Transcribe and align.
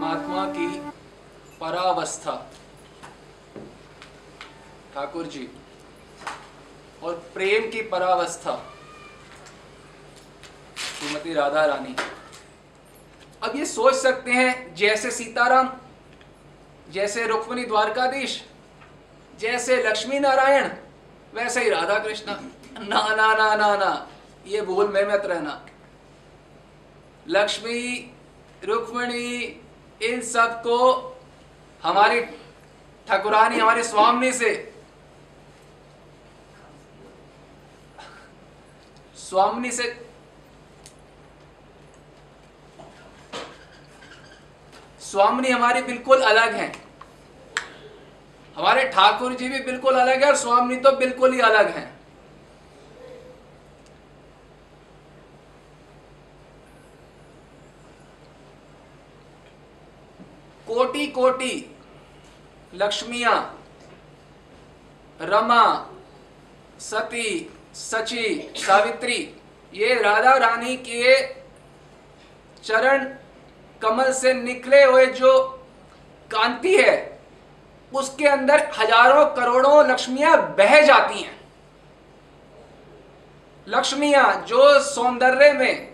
परमात्मा 0.00 0.44
की 0.46 0.66
परावस्था। 1.60 2.32
ठाकुर 4.94 5.26
जी 5.26 5.46
और 7.02 7.14
प्रेम 7.34 7.68
की 7.70 7.82
परावस्था। 7.90 8.54
श्रीमती 10.78 11.34
राधा 11.34 11.64
रानी, 11.66 11.94
अब 13.42 13.56
ये 13.56 13.66
सोच 13.66 13.94
सकते 13.94 14.30
हैं, 14.30 14.74
जैसे 14.74 15.10
सीताराम, 15.10 15.70
जैसे 16.92 17.26
रुक्मणी 17.26 17.64
द्वारकाधीश, 17.66 18.42
जैसे 19.38 19.82
लक्ष्मी 19.82 20.18
नारायण, 20.20 20.70
वैसे 21.34 21.62
ही 21.62 21.70
राधा 21.70 21.98
कृष्ण। 21.98 22.36
ना 22.80 23.08
ना 23.16 23.32
ना 23.34 23.54
ना 23.56 23.74
ना, 23.76 24.06
ये 24.46 24.62
भूल 24.62 24.88
में 24.88 25.04
मत 25.04 25.26
रहना। 25.26 25.64
लक्ष्मी, 27.28 28.14
रुक्मणी 28.64 29.59
इन 30.02 30.20
सबको 30.22 30.76
हमारी 31.82 32.20
ठाकुरानी, 33.08 33.58
हमारी 33.58 33.82
स्वामी 33.82 34.32
से। 34.32 34.72
स्वामी 39.16 39.70
से। 39.70 40.06
स्वामी 45.00 45.50
हमारी 45.50 45.82
बिल्कुल 45.82 46.22
अलग 46.22 46.54
हैं। 46.54 46.72
हमारे 48.56 48.84
ठाकुर 48.88 49.34
जी 49.34 49.48
भी 49.48 49.60
बिल्कुल 49.60 49.94
अलग 49.94 50.22
है 50.22 50.28
और 50.28 50.36
स्वामी 50.36 50.76
तो 50.76 50.92
बिल्कुल 50.92 51.32
ही 51.32 51.40
अलग 51.40 51.68
हैं। 51.76 51.99
कोटि, 61.10 61.54
लक्ष्मिया, 62.74 63.32
रमा, 65.20 65.64
सती, 66.80 67.50
सची, 67.74 68.52
सावित्री, 68.56 69.18
ये 69.72 69.94
राधा 69.94 70.36
रानी 70.36 70.76
के 70.78 71.16
चरण 72.64 73.04
कमल 73.82 74.12
से 74.12 74.32
निकले 74.34 74.82
हुए 74.84 75.06
जो 75.06 75.38
कांति 76.30 76.76
है, 76.76 77.20
उसके 77.92 78.26
अंदर 78.26 78.70
हज़ारों 78.78 79.24
करोड़ों 79.36 79.86
लक्ष्मियाँ 79.90 80.36
बह 80.56 80.80
जाती 80.80 81.22
हैं। 81.22 81.38
लक्ष्मियाँ 83.66 84.44
जो 84.48 84.78
सौंदर्य 84.84 85.52
में 85.52 85.89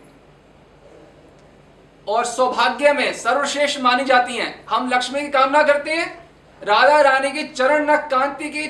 और 2.09 2.25
सौभाग्य 2.25 2.93
में 2.93 3.12
सर्वश्रेष्ठ 3.12 3.81
मानी 3.81 4.05
जाती 4.05 4.37
हैं। 4.37 4.65
हम 4.67 4.91
लक्ष्मी 4.91 5.21
की 5.21 5.29
कामना 5.29 5.62
करते 5.62 5.91
हैं। 5.91 6.07
राधा 6.62 7.01
रानी 7.01 7.31
की 7.31 7.47
चरण 7.49 7.91
नक 7.91 8.09
कांति 8.11 8.51
की 8.51 8.67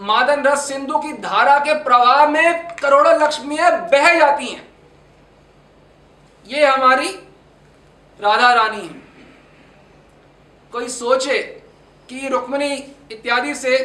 मादन 0.00 0.42
रस 0.42 0.66
सिंधु 0.68 0.98
की 0.98 1.12
धारा 1.12 1.58
के 1.58 1.74
प्रवाह 1.74 2.26
में 2.28 2.76
करोड़ों 2.76 3.14
लक्ष्मियाँ 3.22 3.70
बह 3.88 4.14
जाती 4.18 4.46
हैं। 4.46 4.66
ये 6.46 6.66
हमारी 6.66 7.08
राधा 8.20 8.52
रानी 8.54 8.80
है। 8.80 9.06
कोई 10.72 10.88
सोचे 10.88 11.38
कि 12.08 12.28
रुक्मणी 12.28 12.74
इत्यादि 13.12 13.54
से 13.54 13.76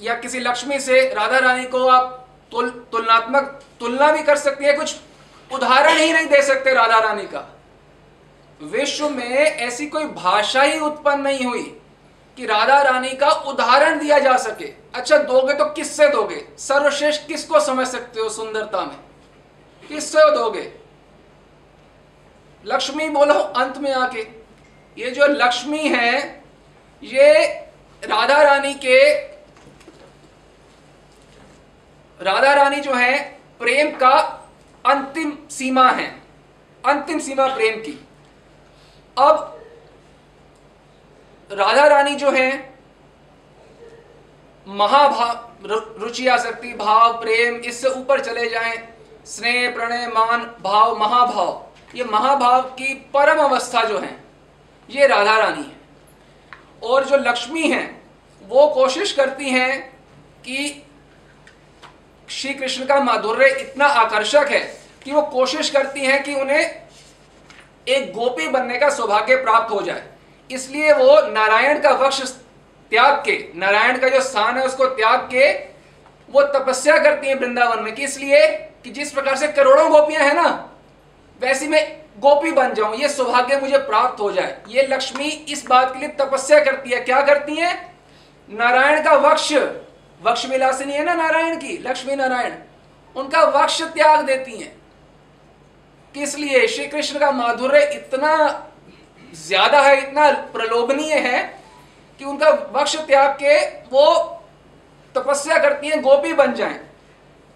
या 0.00 0.14
किसी 0.14 0.40
लक्ष्मी 0.40 0.78
से 0.80 1.00
राधा 1.14 1.38
रानी 1.38 1.64
को 1.64 1.86
आप 1.88 2.17
तुल, 2.52 2.70
तुलनात्मक 2.70 3.62
तुलना 3.80 4.12
भी 4.12 4.22
कर 4.22 4.36
सकती 4.36 4.64
है, 4.64 4.72
कुछ 4.72 4.96
उदाहरण 5.52 5.96
ही 5.96 6.12
नहीं 6.12 6.26
दे 6.26 6.42
सकते 6.42 6.74
राधा 6.74 6.98
रानी 6.98 7.22
का। 7.22 7.58
विश्व 8.62 9.08
में 9.08 9.38
ऐसी 9.38 9.86
कोई 9.86 10.04
भाषा 10.04 10.62
ही 10.62 10.80
उत्पन्न 10.80 11.20
नहीं 11.20 11.46
हुई 11.46 11.80
कि 12.36 12.46
राधा 12.46 12.82
रानी 12.82 13.10
का 13.10 13.30
उदाहरण 13.30 13.98
दिया 13.98 14.18
जा 14.18 14.36
सके। 14.36 14.72
अच्छा 14.94 15.18
दोगे 15.18 15.54
तो 15.54 15.64
किससे 15.64 16.08
दोगे? 16.08 16.48
सर्वश्रेष्ठ 16.58 17.26
किसको 17.26 17.60
समझ 17.60 17.86
सकते 17.86 18.20
हो 18.20 18.28
सुंदरता 18.28 18.80
में? 18.80 18.96
किससे 19.88 20.18
दोगे? 20.18 20.72
लक्ष्मी 22.66 23.08
बोलो, 23.08 23.34
अंत 23.34 23.78
में 23.78 23.92
आके। 23.92 24.26
ये 24.98 25.10
जो 25.10 25.26
लक्ष्मी 25.26 25.88
है, 25.88 26.44
ये 27.02 27.44
राधा 28.04 28.42
रानी 28.42 28.74
के 28.74 29.27
राधा 32.20 32.52
रानी 32.52 32.76
जो 32.76 32.94
है, 32.94 33.40
प्रेम 33.58 33.90
का 33.90 34.16
अंतिम 34.86 35.38
सीमा 35.50 35.90
है। 35.90 36.22
अंतिम 36.86 37.18
सीमा 37.18 37.46
प्रेम 37.46 37.80
की। 37.80 38.08
अब 39.18 39.60
राधा 41.52 41.86
रानी 41.86 42.14
जो 42.14 42.30
है 42.30 42.74
महाभाव 44.66 45.48
रुचि 45.98 46.26
आसक्ति, 46.28 46.74
भाव, 46.74 47.20
प्रेम, 47.20 47.56
इससे 47.56 47.88
ऊपर 47.88 48.20
चले 48.20 48.48
जाएँ, 48.48 48.88
स्नेह, 49.26 49.70
प्रणय, 49.70 50.06
मान, 50.06 50.54
भाव, 50.62 50.98
महाभाव। 50.98 51.66
ये 51.94 52.04
महाभाव 52.04 52.62
की 52.62 52.94
परम 52.94 53.42
अवस्था 53.42 53.84
जो 53.84 53.98
है, 53.98 54.24
ये 54.90 55.06
राधा 55.06 55.38
रानी 55.38 55.62
है। 55.62 55.78
और 56.82 57.04
जो 57.04 57.16
लक्ष्मी 57.16 57.68
है, 57.68 58.02
वो 58.42 58.66
कोशिश 58.66 59.12
करती 59.12 59.50
हैं 59.50 59.96
कि 60.40 60.87
श्री 62.30 62.52
कृष्ण 62.54 62.84
का 62.86 62.98
माधुर्य 63.00 63.46
इतना 63.50 63.86
आकर्षक 63.86 64.48
है 64.50 64.60
कि 65.04 65.12
वो 65.12 65.22
कोशिश 65.22 65.70
करती 65.70 66.00
हैं 66.00 66.22
कि 66.22 66.34
उन्हें 66.34 66.60
एक 67.88 68.12
गोपी 68.12 68.48
बनने 68.48 68.78
का 68.78 68.90
सौभाग्य 68.90 69.36
प्राप्त 69.36 69.70
हो 69.70 69.80
जाए। 69.82 70.02
इसलिए 70.50 70.92
वो 70.92 71.20
नारायण 71.28 71.80
का 71.80 71.90
वक्ष 71.96 72.20
त्याग 72.22 73.14
के, 73.24 73.38
नारायण 73.54 73.98
का 73.98 74.08
जो 74.08 74.20
स्थान 74.20 74.58
है 74.58 74.64
उसको 74.66 74.86
त्याग 74.86 75.20
के 75.32 75.52
वो 76.28 76.42
तपस्या 76.54 76.98
करती 76.98 77.28
हैं 77.28 77.34
वृंदावन 77.34 77.82
में 77.82 77.94
कि 77.94 78.04
इसलिए 78.04 78.46
कि 78.84 78.90
जिस 78.90 79.12
प्रकार 79.12 79.36
से 79.36 79.48
करोड़ों 79.48 79.90
गोपियाँ 79.90 80.24
हैं 80.24 80.34
ना, 80.34 80.48
वैसी 81.40 81.68
मैं 81.68 81.86
गोपी 82.20 82.52
बन 82.52 82.74
जाऊँ, 82.74 82.96
ये 82.96 83.08
सौभाग्य 83.08 83.60
मुझे 83.60 83.78
प्राप्त 83.78 84.20
हो 84.20 84.30
जाए। 84.32 84.56
ये 84.68 84.82
लक्ष्मी 84.82 85.28
इस 85.48 85.66
बात 85.66 85.92
के 85.92 85.98
लिए 85.98 86.08
तपस्या 86.20 86.64
करती 86.64 86.90
है। 86.90 87.00
क्या 87.00 87.20
करती 87.22 87.56
है? 87.56 87.74
नारायण 88.48 89.02
का 89.04 89.12
वक्ष 89.22 89.52
वक्ष 90.20 90.44
विलासिनी 90.46 90.92
है 90.92 91.04
ना 91.04 91.14
नारायण 91.14 91.56
की 91.56 91.76
लक्ष्मी 91.78 92.14
नारायण 92.16 92.54
उनका 93.16 93.42
वक्ष 93.52 93.82
त्याग 93.84 94.24
देती 94.26 94.56
हैं। 94.56 94.72
किस 96.14 96.34
लिए? 96.36 96.66
श्री 96.68 96.86
कृष्ण 96.86 97.18
का 97.18 97.30
माधुर्य 97.32 97.82
इतना 97.94 98.34
ज़्यादा 99.36 99.80
है, 99.82 99.96
इतना 99.98 100.30
प्रलोभनीय 100.52 101.14
है 101.14 101.40
कि 102.20 102.24
उनका 102.24 102.50
वक्ष 102.72 102.96
त्याग 102.96 103.30
के 103.34 103.58
वो 103.86 104.14
तपस्या 105.14 105.58
करती 105.58 105.88
हैं, 105.88 106.00
गोपी 106.02 106.32
बन 106.32 106.54
जाएँ। 106.54 106.80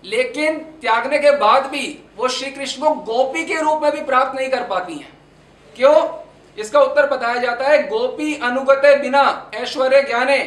लेकिन 0.04 0.58
त्यागने 0.82 1.18
के 1.18 1.30
बाद 1.36 1.66
भी 1.66 1.86
वो 2.16 2.28
श्री 2.28 2.50
कृष्ण 2.50 2.82
को 2.82 2.94
गोपी 3.04 3.44
के 3.44 3.60
रूप 3.60 3.82
में 3.82 3.92
भी 3.92 4.00
प्राप्त 4.02 4.38
नहीं 4.38 4.48
कर 4.50 4.62
पाती 4.62 4.94
हैं। 4.94 5.12
क्यों? 5.76 5.96
इसका 6.58 6.80
उत्तर 6.80 7.06
बताया 7.06 7.36
जाता 7.36 7.68
है, 7.68 7.82
गोपी 7.88 8.34
अनुगते 8.38 8.96
बिना 8.96 9.50
ऐश्वर्य 9.54 10.02
ज्ञाने 10.02 10.38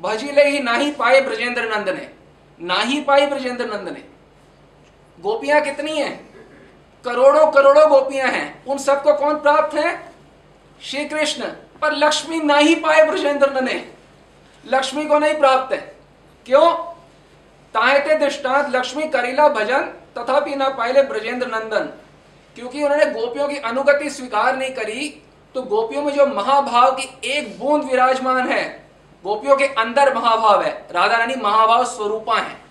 भजिले 0.00 0.44
ही 0.44 0.60
ना 0.60 0.74
ही 0.74 0.90
पाए 0.90 1.20
ब्रजेंद्र 1.20 1.76
नंद 1.76 1.88
ने, 1.88 2.10
ना 2.60 2.74
ही 2.74 3.00
पाई 3.00 3.26
ब्रजेंद्र 3.26 3.66
नंद 3.66 3.88
ने। 3.88 4.02
गोपियाँ 5.20 5.60
कितनी 5.62 5.98
हैं? 5.98 6.34
करोड़ों 7.04 7.50
करोड़ों 7.52 7.88
गोपियाँ 7.90 8.28
हैं। 8.28 8.64
उन 8.64 8.78
सबको 8.78 9.14
कौन 9.14 9.34
प्राप्त 9.34 9.74
है? 9.74 10.12
श्री 10.82 11.04
कृष्ण 11.04 11.44
पर 11.80 11.92
लक्ष्मी 11.92 12.40
ना 12.40 12.56
ही 12.56 12.74
पाए 12.74 13.04
ब्रजेंद्र 13.04 13.60
ने। 13.60 13.92
लक्ष्मी 14.66 15.04
को 15.06 15.18
नहीं 15.18 15.34
प्राप्त 15.34 15.72
है। 15.72 15.96
क्यों? 16.46 16.72
तायते 17.74 18.18
दृष्टांत 18.18 18.74
लक्ष्मी 18.76 19.08
करीला 19.08 19.48
भजन 19.48 19.80
तथापि 20.18 20.54
ना 20.56 20.68
पाए 20.68 21.02
ब्रजेंद्र 21.02 21.46
नंदन। 21.46 21.92
क्योंकि 22.56 22.82
उन्होंने 22.84 23.06
गोपियों 23.06 23.48
की 23.48 23.56
अनुगति 23.56 24.10
स्वीकार 24.10 24.56
नहीं 24.56 24.70
करी 24.70 25.22
तो 25.54 25.62
गोपियों 25.62 26.02
में 26.02 26.12
जो 26.12 26.26
महाभाव 26.26 26.92
की 26.92 27.20
एक 27.24 27.58
बूंद 27.58 27.84
विराजमान 27.84 28.48
है 28.48 28.83
गोपियों 29.24 29.56
के 29.56 29.64
अंदर 29.64 30.14
महाभाव 30.14 30.62
है। 30.62 30.88
राधा 30.92 31.16
रानी 31.16 31.34
महाभाव 31.34 31.84
स्वरूपा 31.84 32.36
है। 32.36 32.64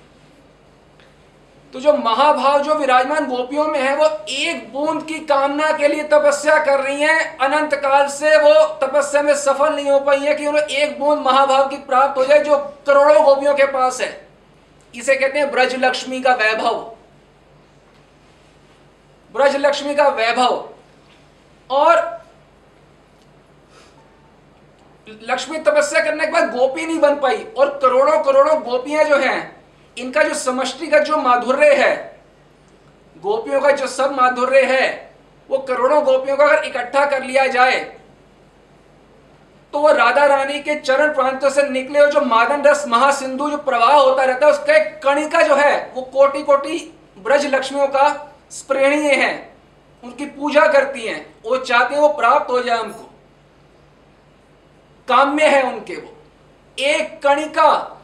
तो 1.73 1.79
जो 1.79 1.93
महाभाव, 1.93 2.61
जो 2.63 2.75
विराजमान 2.75 3.25
गोपियों 3.25 3.67
में 3.67 3.79
है, 3.79 3.95
वो 3.95 4.05
एक 4.29 4.73
बूंद 4.73 5.05
की 5.05 5.19
कामना 5.19 5.71
के 5.71 5.87
लिए 5.87 6.03
तपस्या 6.03 6.57
कर 6.63 6.79
रही 6.79 7.01
हैं। 7.01 7.37
अनंत 7.37 7.73
काल 7.73 8.07
से 8.07 8.37
वो 8.37 8.65
तपस्या 8.87 9.21
में 9.21 9.35
सफल 9.35 9.75
नहीं 9.75 9.91
हो 9.91 9.99
पाई 9.99 10.19
है 10.19 10.35
कि 10.35 10.47
उन्हें 10.47 10.63
एक 10.63 10.99
बूंद 10.99 11.19
महाभाव 11.19 11.67
की 11.67 11.77
प्राप्त 11.77 12.17
हो 12.17 12.25
जाए 12.25 12.43
जो 12.43 12.57
करोड़ों 12.57 13.23
गोपियों 13.23 13.53
के 13.53 13.65
पास 13.65 14.01
है। 14.01 14.27
इसे 14.95 15.15
कहते 15.15 15.39
हैं 15.39 15.51
ब्रज 15.51 15.75
लक्ष्मी 15.75 16.21
का 16.21 16.33
वैभव। 16.33 16.95
ब्रज 19.31 19.55
लक्ष्मी 19.55 19.95
का 19.95 20.07
वैभव। 20.07 20.69
और 21.69 22.22
लक्ष्मी 25.07 25.57
तपस्या 25.59 26.03
करने 26.03 26.25
के 26.25 26.31
बाद 26.31 26.51
गोपी 26.51 26.85
नहीं 26.85 26.99
बन 26.99 27.15
पाई। 27.15 27.43
और 27.57 27.69
करोड़ों 27.81 28.19
करोड़ों 28.23 28.59
गोपियाँ 28.61 29.03
जो 29.03 29.17
हैं, 29.17 29.55
इनका 29.97 30.23
जो 30.23 30.33
समष्टि 30.33 30.87
का 30.87 30.99
जो 30.99 31.17
माधुर्य 31.17 31.73
है, 31.75 31.95
गोपियों 33.15 33.61
का 33.61 33.71
जो 33.71 33.87
सब 33.87 34.15
माधुर्य 34.15 34.61
है, 34.63 34.85
वो 35.49 35.57
करोड़ों 35.59 36.03
गोपियों 36.05 36.37
का 36.37 36.45
अगर 36.45 36.63
इकट्ठा 36.63 37.05
कर 37.05 37.23
लिया 37.23 37.47
जाए 37.47 37.79
तो 39.73 39.79
वो 39.79 39.91
राधा 39.91 40.25
रानी 40.25 40.59
के 40.59 40.73
चरण 40.75 41.13
प्रांतों 41.13 41.49
से 41.49 41.63
निकले 41.69 41.99
हुए 41.99 42.11
जो 42.11 42.21
मादन 42.21 42.61
रस 42.61 42.83
महासिंधु 42.87 43.49
जो 43.49 43.57
प्रवाह 43.59 43.93
होता 43.93 44.23
रहता 44.23 44.45
है, 44.45 44.51
उसका 44.51 44.73
एक 44.73 45.01
कणिका 45.03 45.41
जो 45.41 45.55
है, 45.55 45.91
वो 45.95 46.01
कोटि 46.03 46.41
कोटि 46.43 46.77
ब्रज 47.19 47.45
लक्ष्मियों 47.45 47.87
का 47.87 48.35
स्प्रेणीय 48.51 49.13
है, 49.13 49.31
उनकी 50.03 50.25
पूजा 50.27 50.65
करती 50.67 51.05
हैं, 51.07 51.25
वो 51.45 51.57
चाहते 51.57 51.95
हैं 51.95 52.01
वो 52.01 52.07
प्राप्त 52.09 52.51
हो 52.51 52.61
जाए 52.61 52.77
उनको। 52.77 53.02
काम्य 55.07 55.47
है 55.47 55.63
उनके 55.63 55.95
वो। 55.95 56.17
एक 56.79 57.21
कणिका 57.23 58.01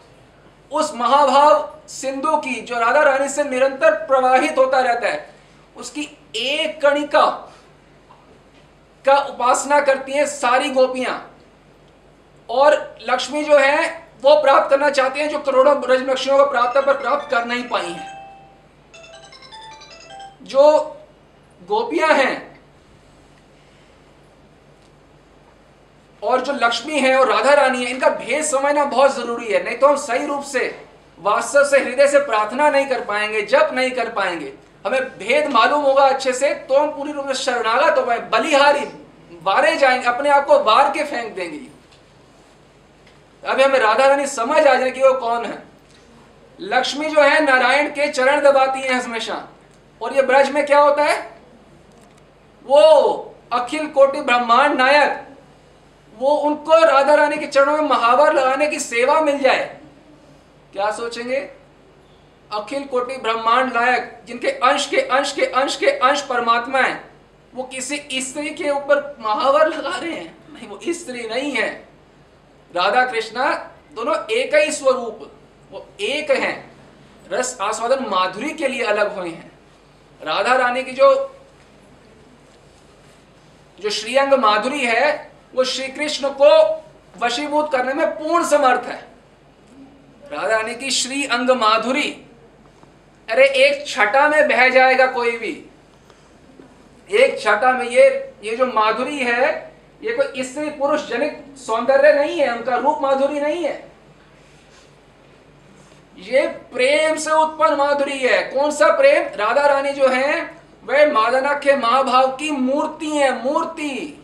उस 0.71 0.93
महाभाव 0.95 1.79
सिंधु 1.87 2.37
की, 2.37 2.61
जो 2.61 2.79
राधा 2.79 3.01
रानी 3.01 3.29
से 3.29 3.43
निरंतर 3.43 3.91
प्रवाहित 3.91 4.57
होता 4.57 4.79
रहता 4.79 5.07
है, 5.07 5.33
उसकी 5.77 6.01
एक 6.35 6.81
कणिका 6.81 7.25
का 9.05 9.17
उपासना 9.17 9.79
करती 9.81 10.11
हैं 10.11 10.25
सारी 10.25 10.69
गोपियाँ। 10.69 11.37
और 12.49 12.97
लक्ष्मी 13.09 13.43
जो 13.43 13.57
है, 13.57 14.09
वो 14.21 14.41
प्राप्त 14.41 14.69
करना 14.69 14.89
चाहती 14.89 15.19
हैं 15.19 15.29
जो 15.29 15.39
करोड़ों 15.39 15.81
ब्रज 15.81 16.01
लक्ष्मियों 16.01 16.45
को 16.45 16.51
प्राप्त 16.51 16.79
पर 16.85 16.97
प्राप्त 16.97 17.31
कर 17.31 17.45
नहीं 17.45 17.63
पाई 17.63 17.89
हैं। 17.89 18.19
जो 20.43 20.95
गोपियाँ 21.61 22.09
हैं 22.09 22.48
और 26.23 26.41
जो 26.41 26.53
लक्ष्मी 26.53 26.99
है 26.99 27.15
और 27.17 27.27
राधा 27.27 27.53
रानी 27.53 27.83
है, 27.85 27.91
इनका 27.91 28.09
भेद 28.09 28.43
समझना 28.45 28.85
बहुत 28.85 29.15
ज़रूरी 29.15 29.47
है, 29.47 29.63
नहीं 29.63 29.77
तो 29.77 29.87
हम 29.87 29.95
सही 29.97 30.25
रूप 30.25 30.43
से 30.43 30.85
वास्तव 31.19 31.63
से, 31.65 31.79
हृदय 31.79 32.07
से 32.07 32.19
प्रार्थना 32.19 32.69
नहीं 32.69 32.85
कर 32.85 33.01
पाएँगे 33.01 33.41
जब 33.41 33.69
नहीं 33.73 33.91
कर 33.91 34.09
पाएँगे। 34.09 34.53
हमें 34.85 35.01
भेद 35.19 35.47
मालूम 35.47 35.81
होगा 35.81 36.03
अच्छे 36.03 36.33
से 36.33 36.53
तो 36.67 36.77
हम 36.77 36.89
पूरी 36.89 37.11
रूप 37.11 37.27
से 37.27 37.33
शरणागत 37.35 37.97
हो 37.97 38.05
पाए 38.05 38.19
बलिहारी, 38.31 38.85
वारे 39.43 39.75
जाएँगे, 39.75 40.07
अपने 40.07 40.29
आप 40.29 40.45
को 40.45 40.59
वार 40.59 40.91
के 40.91 41.03
फेंक 41.03 41.33
देंगे। 41.35 41.59
अभी 43.43 43.63
हमें 43.63 43.79
राधा 43.79 44.05
रानी 44.05 44.25
समझ 44.27 44.67
आ 44.67 44.73
जाए 44.75 44.91
कि 44.91 45.01
वो 45.01 45.13
कौन 45.13 45.45
है। 45.45 45.63
लक्ष्मी 46.59 47.09
जो 47.09 47.21
है, 47.21 47.43
नारायण 47.45 47.89
के 47.89 48.07
चरण 48.07 48.41
दबाती 48.41 48.81
है 48.81 49.01
हमेशा। 49.01 49.47
और 50.01 50.13
ये 50.13 50.21
ब्रज 50.21 50.49
में 50.49 50.65
क्या 50.65 50.79
होता 50.79 51.03
है? 51.03 51.17
वो 52.65 52.81
अखिल 53.53 53.87
कोटि 53.87 54.21
ब्रह्मांड 54.21 54.77
नायक 54.77 55.25
वो 56.19 56.35
उनको 56.35 56.85
राधा 56.85 57.13
रानी 57.13 57.37
के 57.37 57.47
चरणों 57.47 57.73
में 57.73 57.89
महावर 57.89 58.33
लगाने 58.33 58.67
की 58.67 58.79
सेवा 58.79 59.21
मिल 59.21 59.39
जाए। 59.39 59.79
क्या 60.73 60.91
सोचेंगे? 60.91 61.39
अखिल 62.51 62.83
कोटि 62.83 63.17
ब्रह्मांड 63.17 63.73
लायक, 63.73 64.21
जिनके 64.25 64.47
अंश 64.47 64.87
के 64.87 64.97
अंश 64.97 65.31
के 65.31 65.45
अंश 65.45 65.75
के 65.75 65.85
अंश 65.85 66.21
परमात्मा 66.21 66.79
है, 66.79 67.09
वो 67.55 67.63
किसी 67.63 68.09
स्त्री 68.13 68.49
के 68.49 68.69
ऊपर 68.69 69.17
महावर 69.19 69.67
लगा 69.67 69.97
रहे 69.97 70.11
हैं। 70.11 70.37
नहीं, 70.53 70.67
वो 70.67 70.79
स्त्री 70.87 71.27
नहीं 71.27 71.51
है। 71.51 71.87
राधा 72.75 73.05
कृष्णा 73.05 73.71
दोनों 73.93 74.15
एक 74.31 74.55
ही 74.55 74.71
स्वरूप, 74.71 75.31
वो 75.71 75.87
एक 76.01 76.31
हैं। 76.31 76.71
रस 77.31 77.57
आस्वादन 77.61 78.05
माधुरी 78.09 78.49
के 78.49 78.67
लिए 78.67 78.83
अलग 78.83 79.17
हुए 79.17 79.29
हैं। 79.29 79.51
राधा 80.23 80.55
रानी 80.55 80.83
की 80.83 80.91
जो 80.91 81.35
जो 83.79 83.89
श्रीअंग 83.89 84.33
माधुरी 84.33 84.85
है 84.85 85.28
वो 85.53 85.63
श्री 85.63 85.87
कृष्ण 85.87 86.29
को 86.29 86.83
वशीभूत 87.17 87.71
करने 87.71 87.93
में 87.93 88.07
पूर्ण 88.07 88.45
समर्थ 88.45 88.85
है। 88.85 89.07
राधा 90.31 90.47
रानी 90.47 90.75
की 90.75 90.89
श्री 90.91 91.25
अंग 91.25 91.49
माधुरी 91.49 92.09
अरे 93.29 93.47
एक 93.47 93.87
छटा 93.87 94.27
में 94.29 94.47
बह 94.47 94.69
जाएगा 94.69 95.05
कोई 95.05 95.37
भी। 95.37 95.51
एक 97.09 97.39
छटा 97.41 97.71
में 97.71 97.85
ये 97.85 98.33
ये 98.43 98.55
जो 98.55 98.65
माधुरी 98.65 99.17
है, 99.17 99.73
ये 100.03 100.11
कोई 100.13 100.43
स्त्री 100.43 100.69
पुरुष 100.69 101.07
जनित 101.07 101.57
सौंदर्य 101.57 102.13
नहीं 102.13 102.39
है, 102.39 102.55
उनका 102.57 102.75
रूप 102.75 102.99
माधुरी 103.01 103.39
नहीं 103.39 103.63
है। 103.63 103.91
ये 106.17 106.47
प्रेम 106.47 107.15
से 107.15 107.31
उत्पन्न 107.31 107.75
माधुरी 107.75 108.17
है। 108.17 108.41
कौन 108.43 108.71
सा 108.71 108.87
प्रेम? 108.97 109.23
राधा 109.35 109.65
रानी 109.67 109.91
जो 109.91 110.07
है, 110.07 110.41
वह 110.83 111.11
मादनाख्य 111.13 111.75
महाभाव 111.75 112.35
की 112.35 112.51
मूर्ति 112.51 113.09
है, 113.09 113.43
मूर्ति। 113.43 114.18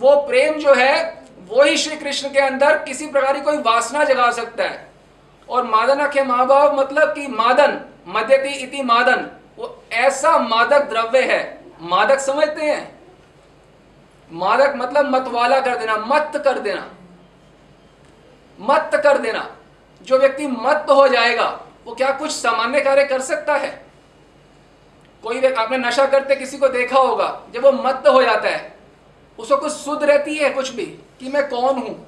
वो 0.00 0.16
प्रेम 0.16 0.54
जो 0.54 0.74
है, 0.74 1.24
वो 1.48 1.62
ही 1.62 1.76
श्री 1.76 1.96
कृष्ण 1.96 2.28
के 2.28 2.38
अंदर 2.38 2.78
किसी 2.78 3.06
प्रकार 3.06 3.34
की 3.34 3.40
कोई 3.40 3.58
वासना 3.58 4.04
जगा 4.04 4.30
सकता 4.30 4.64
है। 4.64 4.90
और 5.48 5.62
मादन 5.64 5.88
मादनाख्य 5.88 6.22
महाभाव 6.22 6.80
मतलब 6.80 7.14
कि 7.14 7.26
मादन 7.26 7.80
मध्यति 8.08 8.48
इति 8.48 8.82
मादन, 8.82 9.30
वो 9.56 9.84
ऐसा 9.92 10.38
मादक 10.38 10.80
द्रव्य 10.82 11.20
है। 11.20 11.60
मादक 11.82 12.18
समझते 12.18 12.62
हैं? 12.62 12.98
मादक 14.32 14.72
मतलब 14.76 15.06
मतवाला 15.14 15.60
कर 15.60 15.76
देना 15.76 15.96
मत 15.96 16.32
कर 16.36 16.58
देना। 16.58 16.88
मत 18.60 18.90
कर 18.94 19.18
देना। 19.18 19.56
जो 20.02 20.18
व्यक्ति 20.18 20.46
मत 20.46 20.86
हो 20.90 21.08
जाएगा, 21.08 21.60
वो 21.84 21.94
क्या 21.94 22.10
कुछ 22.10 22.30
सामान्य 22.30 22.80
कार्य 22.80 23.04
कर 23.04 23.20
सकता 23.20 23.54
है? 23.54 23.86
कोई 25.22 25.52
आपने 25.52 25.78
नशा 25.78 26.06
करते 26.06 26.36
किसी 26.36 26.58
को 26.58 26.68
देखा 26.68 26.98
होगा, 26.98 27.42
जब 27.54 27.64
वो 27.64 27.72
मत 27.72 28.02
हो 28.06 28.22
जाता 28.22 28.48
है 28.48 28.79
उसको 29.40 29.56
कुछ 29.56 29.72
शुद्ध 29.72 30.02
रहती 30.02 30.36
है 30.36 30.50
कुछ 30.50 30.70
भी, 30.70 30.84
कि 30.84 31.28
मैं 31.28 31.48
कौन 31.48 31.78
हूँ? 31.78 32.06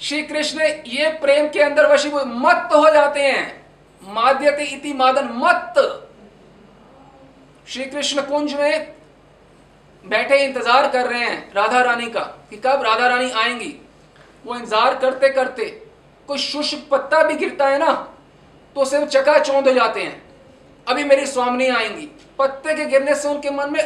श्री 0.00 0.22
कृष्ण 0.24 0.62
ये 0.86 1.08
प्रेम 1.20 1.48
के 1.50 1.62
अंदर 1.62 1.92
वशी 1.92 2.08
मत 2.08 2.68
हो 2.74 2.90
जाते 2.92 3.20
हैं। 3.22 3.64
माध्यते 4.02 4.64
इति 4.66 4.92
मादन 4.94 5.28
मत 5.34 5.74
श्री 7.66 7.84
कृष्ण 7.86 8.22
कुंज 8.22 8.52
में 8.54 8.94
बैठे 10.04 10.36
इंतज़ार 10.38 10.88
कर 10.90 11.06
रहे 11.06 11.20
हैं 11.20 11.54
राधा 11.54 11.80
रानी 11.82 12.06
का, 12.06 12.20
कि 12.20 12.56
कब 12.56 12.82
राधा 12.82 13.06
रानी 13.08 13.30
आएँगी। 13.32 13.74
वो 14.44 14.56
इंतज़ार 14.56 14.94
करते 14.96 15.28
करते 15.30 15.64
कोई 16.28 16.38
शुष्क 16.40 16.86
पत्ता 16.90 17.22
भी 17.22 17.34
गिरता 17.36 17.68
है 17.68 17.78
ना 17.78 17.92
तो 18.76 18.80
उसे 18.80 19.04
चका 19.06 19.38
चौंध 19.38 19.68
हो 19.68 19.72
जाते 19.74 20.02
हैं। 20.02 20.22
अभी 20.86 21.04
मेरी 21.04 21.26
स्वामी 21.26 21.68
आएँगी। 21.68 22.08
पत्ते 22.38 22.74
के 22.74 22.84
गिरने 22.86 23.14
से 23.14 23.28
उनके 23.28 23.50
मन 23.50 23.72
में 23.72 23.82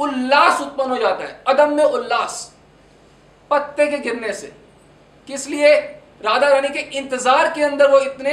उल्लास 0.00 0.60
उत्पन्न 0.60 0.90
हो 0.90 0.98
जाता 0.98 1.24
है, 1.24 1.40
अदम्य 1.48 1.84
उल्लास। 1.84 2.54
पत्ते 3.50 3.86
के 3.86 3.98
गिरने 4.00 4.32
से। 4.32 4.52
किस 5.28 5.46
लिए? 5.48 5.76
राधा 6.24 6.48
रानी 6.48 6.68
के 6.68 6.80
इंतज़ार 6.98 7.52
के 7.54 7.62
अंदर 7.62 7.90
वो 7.90 7.98
इतने 8.00 8.32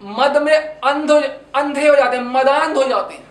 मद 0.00 0.36
में 0.42 0.56
अंध 0.56 1.10
अंधे 1.10 1.86
हो 1.88 1.94
जाते 1.94 2.16
हैं, 2.16 2.24
मदांध 2.24 2.76
हो 2.76 2.84
जाते 2.84 3.14
हैं। 3.14 3.30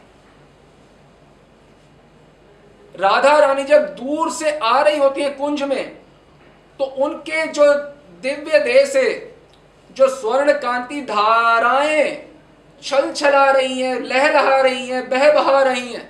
राधा 2.96 3.38
रानी 3.40 3.64
जब 3.66 3.86
दूर 3.96 4.32
से 4.32 4.58
आ 4.58 4.82
रही 4.82 4.98
होती 4.98 5.22
है 5.22 5.30
कुंज 5.32 5.64
में 5.64 5.96
तो 6.80 6.84
उनके 6.84 7.46
जो 7.50 7.74
दिव्य 8.24 8.60
देह 8.60 8.86
से 8.86 9.04
जो 9.98 10.08
स्वर्ण 10.10 10.54
कांति 10.54 11.02
धाराएँ 11.04 12.28
छल 12.84 13.12
छला 13.14 13.50
रही 13.52 13.82
हैं, 13.82 14.00
लहलहा 14.00 14.58
रही 14.58 14.88
हैं 14.88 15.10
बह 15.10 15.32
बहा 15.34 15.62
रही 15.64 15.94
हैं 15.94 16.10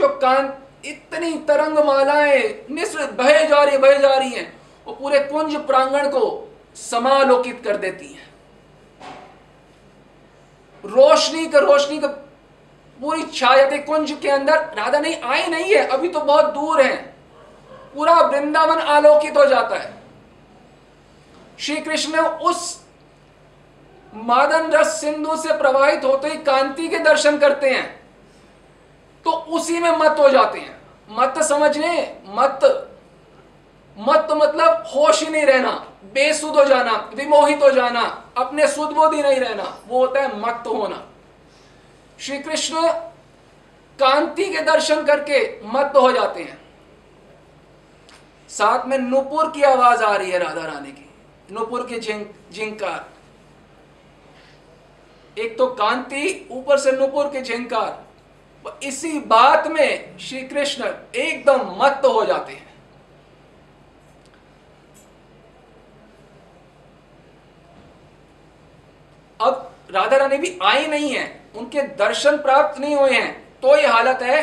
जो 0.00 0.08
कांत 0.08 0.86
इतनी 0.86 1.32
तरंग 1.48 1.78
मालाएँ 1.78 2.66
मिश्र 2.70 3.06
बहे 3.12 3.46
जा 3.46 3.62
रही 3.62 3.78
बहे 3.78 3.98
जा 3.98 4.14
रही 4.14 4.30
हैं, 4.30 4.60
वो 4.86 4.92
पूरे 4.94 5.18
कुंज 5.20 5.56
प्रांगण 5.56 6.08
को 6.08 6.52
समालोकित 6.76 7.60
कर 7.64 7.76
देती 7.76 8.06
हैं। 8.06 8.28
रोशनी 10.84 11.46
का 11.46 11.58
रोशनी 11.58 11.98
का 11.98 12.08
पूरी 13.00 13.22
छाया 13.22 13.76
कुंज 13.76 14.16
के 14.22 14.28
अंदर 14.28 14.54
राधा 14.54 14.98
नहीं, 14.98 15.16
आई 15.16 15.46
नहीं 15.46 15.74
है, 15.74 15.86
अभी 15.86 16.08
तो 16.08 16.20
बहुत 16.20 16.44
दूर 16.44 16.80
है। 16.82 16.96
पूरा 17.94 18.14
वृंदावन 18.14 18.78
आलोकित 18.78 19.36
हो 19.36 19.44
जाता 19.46 19.76
है। 19.76 19.92
श्री 21.58 21.76
कृष्ण 21.76 22.20
उस 22.20 22.80
मादन 24.14 24.70
रस 24.72 25.00
सिंधु 25.00 25.36
से 25.36 25.56
प्रवाहित 25.58 26.04
होते 26.04 26.28
ही 26.28 26.36
कांति 26.36 26.88
के 26.88 26.98
दर्शन 26.98 27.38
करते 27.38 27.70
हैं। 27.70 27.99
तो 29.24 29.30
उसी 29.30 29.80
में 29.80 29.90
मत 29.90 30.16
हो 30.18 30.28
जाते 30.30 30.58
हैं। 30.58 30.80
मत 31.10 31.34
समझ 31.34 31.44
समझने, 31.44 32.16
मत 32.26 32.86
मत 33.98 34.28
मतलब 34.30 34.84
होश 34.94 35.22
ही 35.22 35.30
नहीं 35.30 35.46
रहना 35.46 35.70
बेसुद 36.14 36.56
हो 36.56 36.64
जाना, 36.64 37.10
विमोहित 37.14 37.62
हो 37.62 37.70
जाना, 37.70 38.30
अपने 38.36 38.68
सुदबोध 38.68 39.14
ही 39.14 39.22
नहीं 39.22 39.36
रहना, 39.36 39.78
वो 39.88 39.98
होता 39.98 40.20
है 40.20 40.40
मत 40.40 40.64
होना। 40.66 41.06
श्री 42.20 42.38
कृष्ण 42.38 42.92
कांति 43.98 44.44
के 44.44 44.60
दर्शन 44.60 45.04
करके 45.04 45.60
मत 45.64 45.92
हो 45.96 46.12
जाते 46.12 46.42
हैं। 46.42 46.60
साथ 48.48 48.86
में 48.86 48.98
नुपुर 48.98 49.50
की 49.50 49.62
आवाज़ 49.62 50.04
आ 50.04 50.16
रही 50.16 50.30
है 50.30 50.38
राधा 50.38 50.66
रानी 50.66 50.92
की। 50.92 51.10
नुपुर 51.52 51.86
की 51.86 52.00
झिंक, 52.00 52.34
झिंकार। 52.52 53.10
एक 55.38 55.58
तो 55.58 55.66
कांति, 55.66 56.48
ऊपर 56.50 56.78
से 56.78 56.92
नुपुर 56.92 57.26
की 57.26 57.42
झिंकार। 57.42 58.09
इसी 58.82 59.18
बात 59.20 59.66
में 59.66 60.18
श्री 60.18 60.40
कृष्ण 60.42 60.84
एकदम 61.16 61.60
मत 61.78 62.02
हो 62.06 62.24
जाते 62.24 62.52
हैं। 62.52 62.68
अब 69.40 69.70
राधा 69.90 70.16
रानी 70.16 70.36
भी 70.36 70.58
आई 70.62 70.86
नहीं 70.86 71.14
है, 71.14 71.40
उनके 71.56 71.82
दर्शन 71.82 72.36
प्राप्त 72.38 72.80
नहीं 72.80 72.96
हुए 72.96 73.10
हैं 73.10 73.30
तो 73.62 73.76
ये 73.76 73.86
हालत 73.86 74.22
है 74.22 74.42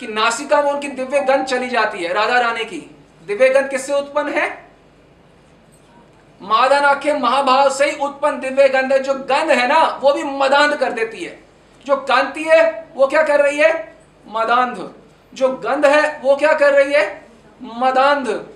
कि 0.00 0.06
नासिका 0.06 0.62
में 0.62 0.70
उनकी 0.72 0.88
दिव्य 0.90 1.20
गंध 1.22 1.44
चली 1.46 1.68
जाती 1.68 2.04
है, 2.04 2.12
राधा 2.12 2.40
रानी 2.40 2.64
की। 2.64 2.78
दिव्य 3.26 3.48
गंध 3.48 3.68
किससे 3.70 3.92
उत्पन्न 3.92 4.32
है? 4.32 4.48
मादनाख्य 6.40 7.12
महाभाव 7.14 7.70
से 7.70 7.84
ही 7.84 7.96
उत्पन्न 7.98 8.40
दिव्य 8.40 8.68
गंध 8.68 8.92
है 8.92 8.98
जो 8.98 9.14
गंध 9.14 9.50
है 9.50 9.66
ना, 9.68 9.82
वो 10.02 10.12
भी 10.12 10.22
मदान 10.24 10.76
कर 10.76 10.92
देती 10.92 11.24
है। 11.24 11.38
जो 11.86 11.96
कांति 11.96 12.42
है, 12.42 12.88
वो 12.94 13.06
क्या 13.06 13.22
कर 13.22 13.40
रही 13.40 13.58
है? 13.58 13.96
मदांध। 14.28 14.94
जो 15.34 15.48
गंध 15.48 15.86
है, 15.86 16.20
वो 16.20 16.36
क्या 16.36 16.52
कर 16.52 16.72
रही 16.72 16.94
है? 16.94 17.26
मदांध। 17.62 18.46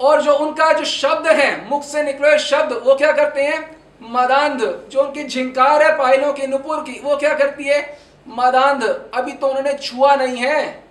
और 0.00 0.22
जो 0.22 0.34
उनका 0.34 0.72
जो 0.72 0.84
शब्द 0.84 1.26
है, 1.26 1.68
मुख 1.68 1.82
से 1.82 2.02
निकले 2.02 2.38
शब्द, 2.38 2.72
वो 2.72 2.94
क्या 2.94 3.12
करते 3.12 3.42
हैं? 3.42 3.84
मदांध। 4.02 4.84
जो 4.88 5.02
उनकी 5.02 5.24
झिंकार 5.24 5.82
है, 5.82 5.98
पायलों 5.98 6.32
की, 6.32 6.46
नुपुर 6.46 6.76
की, 6.76 7.00
वो 7.04 7.16
क्या 7.16 7.34
करती 7.34 7.64
है? 7.64 7.98
मदांध। 8.28 9.10
अभी 9.14 9.32
तो 9.32 9.46
उन्होंने 9.48 9.74
छुआ 9.74 10.14
नहीं 10.14 10.36
है। 10.36 10.84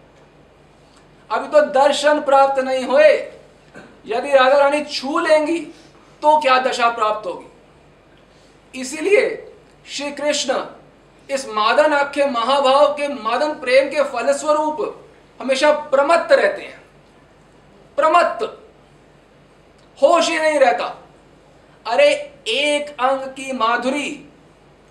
अभी 1.32 1.48
तो 1.48 1.62
दर्शन 1.62 2.22
प्राप्त 2.22 2.60
नहीं 2.60 2.86
हुए। 2.86 3.34
यदि 4.06 4.30
राधा 4.30 4.58
रानी 4.58 4.84
छू 4.84 5.20
लेंगी 5.20 5.60
तो 6.22 6.40
क्या 6.42 6.60
दशा 6.60 6.90
प्राप्त 6.90 7.28
होगी? 7.28 7.52
इसीलिए 8.82 9.52
श्री 9.88 10.12
कृष्ण 10.12 10.66
इस 11.32 11.48
मादन 11.48 11.94
आख्य 11.94 12.26
महाभाव 12.26 12.94
के 12.94 13.08
मादन 13.08 13.54
प्रेम 13.54 13.90
के 13.90 14.04
फलस्वरूप 14.04 15.10
हमेशा 15.42 15.72
प्रमत्त 15.72 16.32
रहते 16.32 16.62
हैं। 16.62 16.82
प्रमत्त। 17.96 18.70
होश 20.02 20.30
ही 20.30 20.40
नहीं 20.40 20.60
रहता। 20.60 21.04
अरे 21.88 22.34
एक 22.48 23.02
अंग 23.02 23.20
की 23.20 23.52
माधुरी 23.52 24.30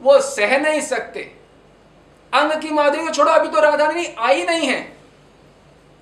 वो 0.03 0.21
सह 0.21 0.59
नहीं 0.59 0.81
सकते। 0.81 1.21
अंग 2.35 2.53
की 2.53 2.71
माधुरी 2.71 3.03
को 3.03 3.11
छोड़ो, 3.11 3.33
अभी 3.33 3.49
तो 3.49 3.61
राधा 3.61 3.87
रानी 3.87 4.07
आई 4.19 4.43
नहीं 4.43 4.69
है। 4.69 4.97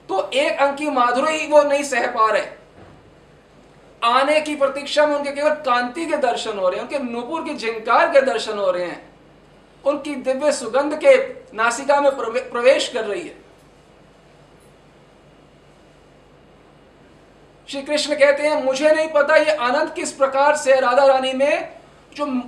तो 0.08 0.30
एक 0.30 0.58
अंग 0.58 0.76
की 0.76 0.90
माधुरी 0.90 1.46
वो 1.46 1.62
नहीं 1.62 1.82
सह 1.82 2.06
पा 2.06 2.30
रहे। 2.30 2.46
आने 4.04 4.40
की 4.40 4.56
प्रतीक्षा 4.56 5.06
में 5.06 5.16
उनके 5.16 5.30
केवल 5.30 5.50
कांति 5.50 6.06
के 6.06 6.16
दर्शन 6.16 6.58
हो 6.58 6.68
रहे 6.68 6.80
हैं, 6.80 6.88
उनके 6.88 7.12
नूपुर 7.12 7.44
की 7.44 7.54
झिंकार 7.54 8.10
के 8.10 8.20
दर्शन 8.20 8.58
हो 8.58 8.70
रहे 8.70 8.86
हैं। 8.86 9.13
उनकी 9.86 10.14
दिव्य 10.14 10.52
सुगंध 10.52 11.00
के 11.04 11.16
नासिका 11.56 12.00
में 12.00 12.10
प्रवेश 12.50 12.88
कर 12.88 13.04
रही 13.04 13.20
है। 13.20 13.44
श्री 17.68 17.82
कृष्ण 17.82 18.14
कहते 18.14 18.42
हैं, 18.42 18.64
मुझे 18.64 18.92
नहीं 18.92 19.08
पता 19.08 19.36
ये 19.36 19.50
आनंद 19.50 19.94
किस 19.94 20.12
प्रकार 20.12 20.56
से 20.56 20.80
राधा 20.80 21.06
रानी 21.06 21.32
में 21.32 21.78
जो 22.16 22.42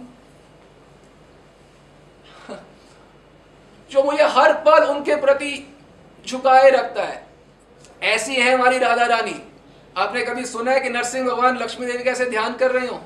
जो 3.90 4.02
मुझे 4.02 4.24
हर 4.24 4.52
पल 4.52 4.84
उनके 4.84 5.16
प्रति 5.16 5.74
झुकाए 6.26 6.70
रखता 6.70 7.02
है। 7.02 7.26
ऐसी 8.02 8.34
है 8.34 8.54
हमारी 8.54 8.78
राधा 8.78 9.06
रानी। 9.06 9.42
आपने 9.96 10.24
कभी 10.24 10.44
सुना 10.44 10.72
है 10.72 10.80
कि 10.80 10.88
नरसिंह 10.88 11.28
भगवान 11.28 11.58
लक्ष्मी 11.58 11.86
देवी 11.86 12.04
कैसे 12.04 12.30
ध्यान 12.30 12.54
कर 12.54 12.70
रहे 12.70 12.86
हो? 12.86 13.00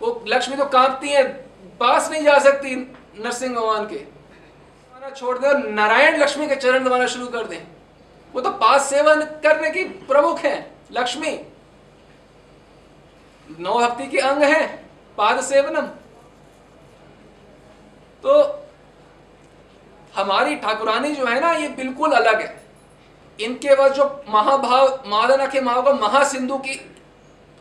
वो 0.00 0.24
लक्ष्मी 0.28 0.56
तो 0.56 0.64
कांपती 0.64 1.08
है 1.08 1.49
पास 1.80 2.10
नहीं 2.10 2.22
जा 2.22 2.38
सकती 2.38 2.74
नरसिंह 3.16 3.54
भगवान 3.54 3.86
के। 3.86 4.06
छोड़ 5.10 5.38
दे 5.38 5.46
और 5.46 5.58
नारायण 5.68 6.18
लक्ष्मी 6.18 6.46
के 6.48 6.56
चरण 6.56 6.84
दबाना 6.84 7.06
शुरू 7.06 7.26
कर 7.26 7.46
दें। 7.46 7.60
वो 8.34 8.40
तो 8.40 8.50
पास 8.50 8.88
सेवन 8.90 9.22
करने 9.42 9.70
की 9.70 9.84
प्रमुख 10.06 10.38
है, 10.38 10.70
लक्ष्मी। 10.92 11.32
नौ 13.58 13.78
भक्ति 13.78 14.06
के 14.06 14.18
अंग 14.18 14.42
है, 14.42 14.66
पाद 15.18 15.40
सेवनम। 15.40 15.86
तो 18.24 18.36
हमारी 20.16 20.56
ठाकुरानी 20.56 21.12
जो 21.12 21.26
है 21.26 21.40
ना, 21.40 21.52
ये 21.52 21.68
बिल्कुल 21.70 22.12
अलग 22.12 22.40
है। 22.40 22.58
इनके 23.38 23.74
पास 23.76 23.92
जो 23.92 24.04
महाभाव, 24.28 25.02
मादना 25.06 25.46
के 25.46 25.60
महाव 25.60 25.82
का 25.82 25.92
महासिंधु 25.92 26.58
की 26.58 26.80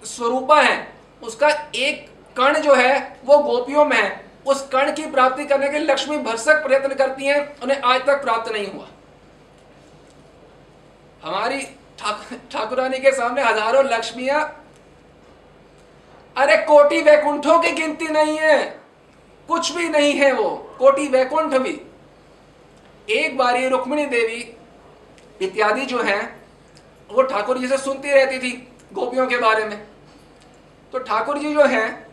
स्वरूपा 0.03 0.61
है, 0.61 0.87
उसका 1.23 1.49
एक 1.75 2.07
कण 2.39 2.59
जो 2.61 2.75
है, 2.75 3.19
वो 3.25 3.37
गोपियों 3.39 3.85
में 3.85 3.97
है। 3.97 4.29
उस 4.45 4.67
कण 4.69 4.91
की 4.93 5.05
प्राप्ति 5.11 5.45
करने 5.45 5.67
के 5.69 5.79
लक्ष्मी 5.79 6.17
भरसक 6.19 6.63
प्रयत्न 6.63 6.95
करती 6.95 7.25
हैं, 7.25 7.59
उन्हें 7.59 7.81
आज 7.83 8.05
तक 8.07 8.21
प्राप्त 8.23 8.51
नहीं 8.51 8.67
हुआ। 8.67 8.87
हमारी 11.23 11.61
ठाकुरानी 12.51 12.99
के 12.99 13.11
सामने 13.11 13.43
हज़ारों 13.43 13.83
लक्ष्मियाँ, 13.85 14.41
अरे 16.35 16.57
कोटि 16.65 17.01
वैकुंठों 17.01 17.59
की 17.59 17.71
गिनती 17.71 18.07
नहीं 18.07 18.37
है। 18.37 18.57
कुछ 19.49 19.71
भी 19.71 19.87
नहीं 19.89 20.13
है 20.13 20.31
वो, 20.33 20.49
कोटि 20.79 21.07
वैकुंठ 21.07 21.53
भी। 21.55 21.79
एक 23.13 23.37
बार 23.37 23.61
रुक्मिणी 23.69 24.05
देवी 24.07 24.41
इत्यादि 25.41 25.85
जो 25.85 26.01
हैं, 26.01 26.21
वो 27.09 27.21
ठाकुर 27.23 27.57
जी 27.57 27.67
से 27.67 27.77
सुनती 27.79 28.11
रहती 28.11 28.39
थी 28.39 28.51
गोपियों 28.93 29.27
के 29.27 29.37
बारे 29.37 29.65
में। 29.65 29.77
तो 30.93 30.99
ठाकुर 30.99 31.37
जी 31.37 31.53
जो 31.53 31.65
हैं 31.65 32.08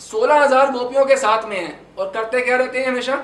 सोलह 0.00 0.42
हज़ार 0.42 0.70
गोपियों 0.72 1.04
के 1.06 1.16
साथ 1.16 1.48
में 1.48 1.56
है। 1.56 1.78
और 1.98 2.10
करते 2.10 2.40
क्या 2.40 2.56
रहते 2.56 2.78
हैं 2.78 2.88
हमेशा? 2.88 3.14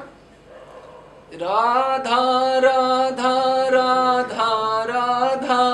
राधा 1.35 2.19
राधा 2.59 3.35
राधा 3.69 4.83
राधा 4.85 5.74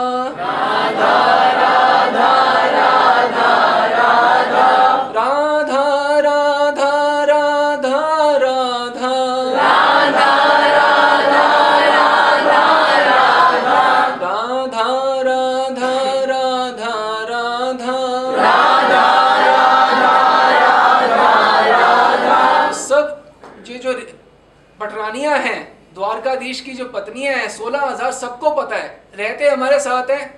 द्वारकाधीश 26.21 26.61
की 26.61 26.73
जो 26.73 26.85
पत्नियाँ 26.85 27.35
हैं, 27.35 27.49
सोलह 27.49 27.81
हज़ार 27.81 28.13
सबको 28.13 28.51
पता 28.51 28.77
है। 28.77 28.89
रहते 29.15 29.49
हमारे 29.49 29.79
साथ 29.81 30.11
हैं। 30.11 30.29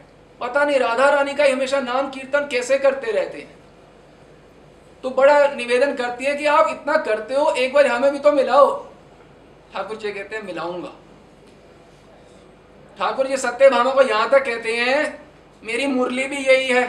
पता 0.41 0.65
नहीं, 0.65 0.79
राधा 0.79 1.09
रानी 1.11 1.35
का 1.35 1.45
हमेशा 1.45 1.81
नाम 1.81 2.11
कीर्तन 2.11 2.47
कैसे 2.51 2.79
करते 2.79 3.12
रहते 3.12 3.39
हैं। 3.39 3.61
तो 5.05 5.11
बड़ा 5.11 5.47
निवेदन 5.49 5.95
करती 5.95 6.25
है 6.25 6.35
कि 6.37 6.47
आप 6.47 6.69
इतना 6.71 6.97
करते 6.97 7.35
हो, 7.35 7.51
एक 7.51 7.73
बार 7.75 7.87
हमें 7.87 8.11
भी 8.12 8.19
तो 8.19 8.33
मिलाओ। 8.33 8.75
ठाकुर 9.75 9.97
जी 9.97 10.12
कहते 10.12 10.37
हैं, 10.37 10.43
मिलाऊँगा। 10.43 10.93
ठाकुर 12.99 13.27
जी 13.27 13.37
सत्य 13.37 13.71
भामा 13.71 13.91
को 13.91 14.03
यहाँ 14.03 14.29
तक 14.31 14.45
कहते 14.45 14.77
हैं, 14.77 15.21
मेरी 15.62 15.87
मुरली 15.87 16.25
भी 16.25 16.37
यही 16.39 16.69
है। 16.69 16.87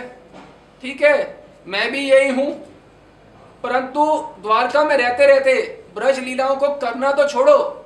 ठीक 0.84 1.02
है, 1.02 1.46
मैं 1.68 1.92
भी 1.92 2.10
यही 2.10 2.30
हूँ। 2.30 2.52
परंतु 3.64 4.06
द्वारका 4.42 4.84
में 4.84 4.98
रहते 4.98 5.26
रहते 5.26 5.54
ब्रज 5.96 6.20
लीलाओं 6.20 6.56
को 6.56 6.70
करना 6.78 7.12
तो 7.12 7.28
छोड़ो। 7.28 7.83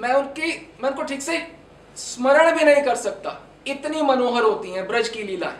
मैं 0.00 0.12
उनकी, 0.14 0.76
मैं 0.82 0.90
उनको 0.90 1.02
ठीक 1.02 1.22
से 1.22 1.38
स्मरण 1.96 2.56
भी 2.56 2.64
नहीं 2.64 2.82
कर 2.82 2.96
सकता। 2.96 3.36
इतनी 3.66 4.02
मनोहर 4.02 4.42
होती 4.42 4.70
हैं 4.70 4.86
ब्रज 4.88 5.08
की 5.08 5.22
लीलाएँ। 5.22 5.58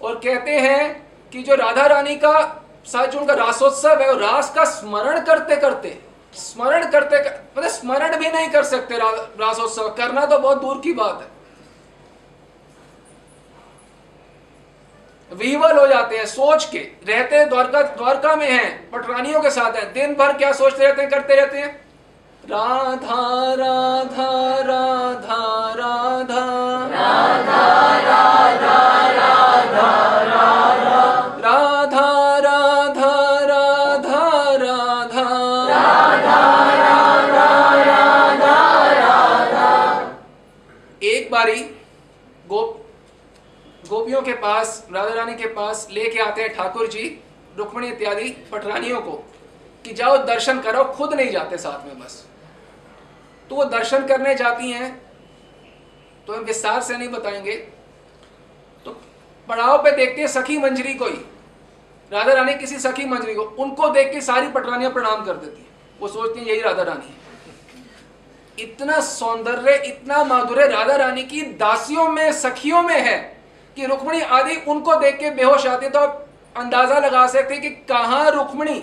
और 0.00 0.14
कहते 0.14 0.50
हैं 0.50 1.10
कि 1.32 1.42
जो 1.42 1.54
राधा 1.54 1.86
रानी 1.86 2.16
का, 2.16 2.66
साथ 2.86 3.06
जो 3.06 3.18
उनका 3.20 3.34
रासोत्सव 3.34 4.00
है 4.00 4.18
रास 4.20 4.52
का 4.54 4.64
स्मरण 4.66 5.20
करते 5.20 5.56
करते, 5.56 5.98
स्मरण 6.34 6.90
करते 6.90 7.18
मतलब 7.18 7.68
स्मरण 7.70 8.16
भी 8.16 8.28
नहीं 8.28 8.48
कर 8.50 8.64
सकते 8.64 8.98
रासोत्सव। 8.98 9.88
करना 9.94 10.24
तो 10.24 10.38
बहुत 10.38 10.60
दूर 10.60 10.80
की 10.80 10.92
बात 10.92 11.20
है। 11.20 11.28
विवल 15.30 15.78
हो 15.78 15.86
जाते 15.86 16.16
हैं 16.18 16.26
सोच 16.26 16.64
के। 16.64 16.78
रहते 17.06 17.36
हैं 17.36 17.48
द्वारका 17.48 17.82
द्वारका 17.82 18.34
में 18.36 18.50
हैं 18.50 18.90
पटरानियों 18.90 19.40
के 19.40 19.50
साथ 19.50 19.76
हैं। 19.76 19.92
दिन 19.92 20.14
भर 20.14 20.32
क्या 20.32 20.52
सोचते 20.52 20.86
रहते 20.86 21.02
हैं, 21.02 21.10
करते 21.10 21.34
रहते 21.34 21.58
हैं। 21.58 21.89
राधा 22.44 23.54
राधा 23.54 24.30
राधा 24.60 25.42
राधा। 25.74 26.44
राधा 26.90 27.64
राधा 28.00 28.78
राधा 29.10 29.90
राधा। 30.24 31.02
राधा 31.38 32.38
राधा 32.38 33.12
राधा 33.46 34.22
राधा 34.56 35.26
राधा 35.68 36.40
राधा 36.80 37.46
राधा 37.84 38.56
राधा 38.92 39.68
एक 41.02 41.30
बारी 41.30 41.60
गोप 42.48 42.76
गोपियों 43.90 44.22
के 44.22 44.32
पास, 44.32 44.86
राधा 44.92 45.14
रानी 45.14 45.34
के 45.34 45.46
पास 45.46 45.86
लेके 45.92 46.18
आते 46.18 46.42
हैं 46.42 46.54
ठाकुर 46.56 46.86
जी, 46.88 47.04
रुक्मणी 47.58 47.88
इत्यादि 47.88 48.28
पटरानियों 48.52 49.00
को। 49.00 49.24
कि 49.84 49.92
जाओ 49.94 50.16
दर्शन 50.26 50.60
करो, 50.60 50.84
खुद 50.86 51.14
नहीं 51.14 51.30
जाते 51.30 51.56
साथ 51.58 51.86
में 51.86 51.98
बस। 52.00 52.24
तो 53.50 53.56
वो 53.56 53.64
दर्शन 53.66 54.06
करने 54.06 54.34
जाती 54.34 54.70
हैं 54.70 54.90
तो 56.26 56.32
हम 56.32 56.44
विस्तार 56.44 56.80
से 56.82 56.96
नहीं 56.96 57.08
बताएँगे। 57.08 57.54
तो 58.86 58.90
पड़ाव 59.48 59.76
पे 59.78 59.90
देखते 59.90 60.20
हैं 60.20 60.28
सखी 60.28 60.58
मंजरी 60.58 60.94
को 60.94 61.06
ही 61.06 61.24
राधा 62.10 62.32
रानी 62.32 62.54
किसी 62.54 62.78
सखी 62.78 63.04
मंजरी 63.06 63.34
को, 63.34 63.42
उनको 63.42 63.88
देख 63.88 64.12
के 64.12 64.20
सारी 64.20 64.48
पटरानियाँ 64.48 64.92
प्रणाम 64.92 65.24
कर 65.24 65.34
देती 65.34 65.60
है। 65.60 65.68
वो 66.00 66.08
सोचती 66.08 66.40
हैं, 66.40 66.46
यही 66.46 66.60
राधा 66.60 66.82
रानी 66.82 67.06
है। 67.06 67.18
इतना 68.58 69.00
सौंदर्य, 69.00 69.74
इतना 69.86 70.22
माधुर्य 70.24 70.66
राधा 70.66 70.96
रानी 70.96 71.22
की 71.24 71.42
दासियों 71.58 72.08
में, 72.08 72.32
सखियों 72.32 72.82
में 72.82 72.98
है 73.00 73.18
कि 73.76 73.86
रुक्मणी 73.86 74.20
आदि 74.20 74.56
उनको 74.68 74.94
देख 74.96 75.18
के 75.18 75.30
बेहोश 75.30 75.66
आते 75.66 75.88
तो 75.90 75.98
आप 75.98 76.26
अंदाज़ा 76.56 76.98
लगा 76.98 77.26
सकते 77.26 77.58
कि 77.58 77.70
कहा 77.88 78.28
रुक्मणी 78.28 78.78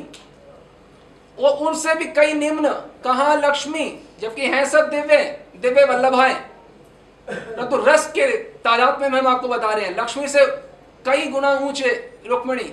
वो 1.38 1.50
उनसे 1.50 1.94
भी 1.96 2.06
कई 2.14 2.34
निम्न, 2.34 2.70
कहा 3.04 3.34
लक्ष्मी, 3.38 3.88
जबकि 4.22 4.46
हैं 4.48 4.66
सब 4.66 4.90
दिव्य 4.90 5.18
दिव्य 5.58 5.84
वल्लभाएँ 5.86 6.36
परंतु 7.28 7.78
रस 7.86 8.08
के 8.12 8.28
तादाद 8.64 9.02
में 9.02 9.08
हम 9.10 9.28
आपको 9.28 9.48
बता 9.48 9.74
रहे 9.74 9.86
हैं। 9.86 9.98
लक्ष्मी 9.98 10.28
से 10.28 10.46
कई 11.06 11.26
गुना 11.28 11.52
ऊँचे 11.60 11.90
रुक्मणी। 12.28 12.72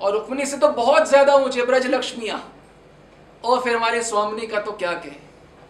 और 0.00 0.12
रुक्मणी 0.12 0.46
से 0.46 0.56
तो 0.56 0.68
बहुत 0.70 1.08
ज़्यादा 1.08 1.34
ऊँचे 1.36 1.62
ब्रज 1.62 1.86
लक्ष्मिया 1.86 2.40
और 3.44 3.60
फिर 3.62 3.76
हमारे 3.76 4.02
स्वामिनी 4.02 4.46
का 4.46 4.60
तो 4.60 4.72
क्या 4.72 4.92
कहें? 4.94 5.16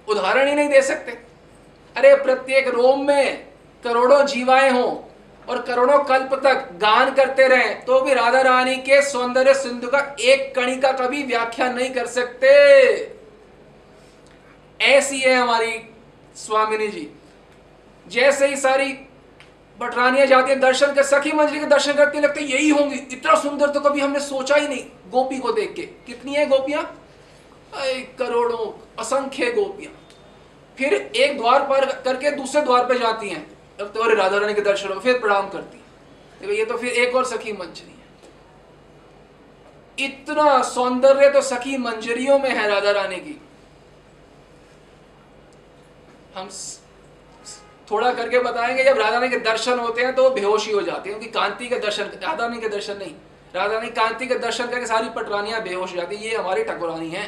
उदाहरण 0.08 0.48
ही 0.48 0.54
नहीं 0.54 0.68
दे 0.68 0.82
सकते। 0.82 1.12
अरे 1.96 2.14
प्रत्येक 2.16 2.68
रोम 2.68 3.06
में 3.06 3.46
करोड़ों 3.84 4.24
जीवाएँ 4.26 4.70
हों 4.70 4.90
और 5.48 5.60
करोड़ों 5.62 5.98
कल्प 6.04 6.34
तक 6.44 6.68
गान 6.80 7.14
करते 7.14 7.46
रहे 7.48 7.68
तो 7.86 8.00
भी 8.00 8.14
राधा 8.14 8.40
रानी 8.40 8.76
के 8.76 9.00
सौंदर्य 9.02 9.54
सिंधु 9.54 9.88
का 9.88 10.00
एक 10.22 10.54
कणी 10.56 10.76
का 10.80 10.92
कभी 10.94 11.22
व्याख्या 11.22 11.68
नहीं 11.72 11.90
कर 11.90 12.06
सकते। 12.08 12.52
ऐसी 14.80 15.20
है 15.20 15.34
हमारी 15.34 15.72
स्वामिनी 16.36 16.88
जी। 16.88 17.08
जैसे 18.06 18.46
ही 18.46 18.56
सारी 18.56 18.92
बटरानियाँ 19.78 20.26
जाती 20.26 20.50
है 20.50 20.58
दर्शन 20.60 20.92
कर, 20.94 21.02
सखी 21.02 21.32
मंजरी 21.32 21.60
के 21.60 21.66
दर्शन 21.66 21.92
करती 21.92 22.20
लगते 22.20 22.40
यही 22.42 22.68
होंगी। 22.68 22.96
इतना 23.12 23.34
सुंदर 23.34 23.70
तो 23.70 23.80
कभी 23.80 24.00
हमने 24.00 24.20
सोचा 24.20 24.56
ही 24.56 24.68
नहीं 24.68 24.84
गोपी 25.10 25.38
को 25.38 25.52
देख 25.52 25.72
के। 25.76 25.82
कितनी 25.82 26.34
है 26.34 26.46
गोपियाँ? 26.46 26.82
करोड़ों, 28.18 28.66
असंख्य 28.98 29.50
गोपियाँ। 29.52 29.92
फिर 30.78 30.94
एक 30.94 31.36
द्वार 31.38 31.62
पर 31.62 31.84
करके 32.04 32.30
दूसरे 32.30 32.62
द्वार 32.62 32.84
पर 32.86 32.98
जाती 32.98 33.28
हैं। 33.28 33.46
अब 33.78 33.90
तो 33.94 34.02
अरे 34.02 34.14
राधा 34.14 34.38
रानी 34.38 34.54
के 34.54 34.60
दर्शन 34.60 34.88
हो 34.88 35.00
फिर 35.00 35.18
प्रणाम 35.18 35.48
करती। 35.48 35.78
है 36.40 36.56
ये 36.56 36.64
तो 36.64 36.76
फिर 36.76 36.92
एक 36.92 37.14
और 37.16 37.24
सखी 37.24 37.52
मंजरी 37.52 37.90
है। 37.90 38.02
इतना 39.98 40.62
सौंदर्य 40.64 41.30
तो 41.30 41.40
सखी 41.42 41.76
मंजरियों 41.78 42.38
में 42.38 42.50
है 42.50 42.68
राधा 42.68 42.90
रानी 42.90 43.16
की। 43.16 43.40
हम 46.34 46.48
थोड़ा 47.90 48.12
करके 48.12 48.38
बताएँगे, 48.38 48.84
जब 48.84 48.98
राधा 48.98 49.10
रानी 49.10 49.28
के 49.28 49.38
दर्शन 49.40 49.78
होते 49.78 50.02
हैं 50.02 50.14
तो 50.14 50.22
वो 50.22 50.30
बेहोशी 50.30 50.72
हो 50.72 50.82
जाती 50.82 51.10
है, 51.10 51.14
उनकी 51.16 51.30
कांति 51.30 51.66
के 51.68 51.78
दर्शन, 51.78 52.04
राधा 52.04 52.44
रानी 52.44 52.60
के 52.60 52.68
दर्शन 52.68 52.96
नहीं। 52.96 53.14
राधा 53.54 53.74
रानी 53.74 53.90
कांति 53.90 54.26
के 54.26 54.38
दर्शन 54.38 54.66
करके 54.66 54.86
सारी 54.86 55.08
पटरानियाँ 55.16 55.62
बेहोश 55.62 55.90
हो 55.90 55.96
जाती 55.96 56.16
ये 56.18 56.36
हमारी 56.36 56.64
ठकुरानी 56.64 57.08
है। 57.10 57.26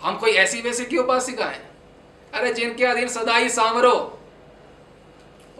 हम 0.00 0.18
कोई 0.18 0.30
ऐसी 0.38 0.60
वैसी 0.60 0.84
की 0.84 0.96
उपासिका 0.98 1.44
है 1.46 1.62
अरे 2.32 2.52
जिनके 2.54 2.84
अधीन 2.84 3.08
सदा 3.08 3.36
ही 3.36 3.48
सांवरो। 3.50 3.96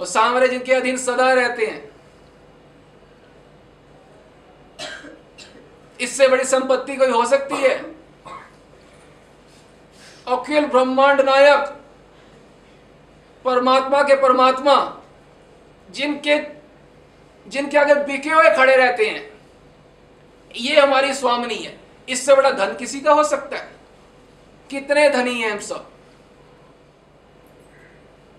और 0.04 0.08
सांवरे 0.10 0.48
जिनके 0.48 0.72
अधीन 0.72 0.96
सदा 0.96 1.32
रहते 1.32 1.66
हैं। 1.66 1.90
इससे 6.00 6.28
बड़ी 6.28 6.44
संपत्ति 6.44 6.96
कोई 6.96 7.10
हो 7.10 7.24
सकती 7.26 7.54
है? 7.54 7.76
अखिल 10.28 10.66
ब्रह्मांड 10.66 11.20
नायक, 11.20 11.64
परमात्मा 13.44 14.02
के 14.02 14.14
परमात्मा, 14.22 14.76
जिनके 15.90 16.38
जिनके 17.46 17.78
आगे 17.78 17.94
बिके 17.94 18.30
हुए 18.30 18.50
खड़े 18.50 18.76
रहते 18.76 19.06
हैं, 19.06 19.32
ये 20.56 20.80
हमारी 20.80 21.14
स्वामिनी 21.14 21.54
है। 21.54 21.80
इससे 22.08 22.34
बड़ा 22.34 22.50
धन 22.50 22.76
किसी 22.76 23.00
का 23.00 23.12
हो 23.12 23.24
सकता 23.24 23.56
है? 23.56 23.72
कितने 24.70 25.08
धनी 25.10 25.40
हैं 25.40 25.50
हम 25.50 25.58
सब? 25.58 25.90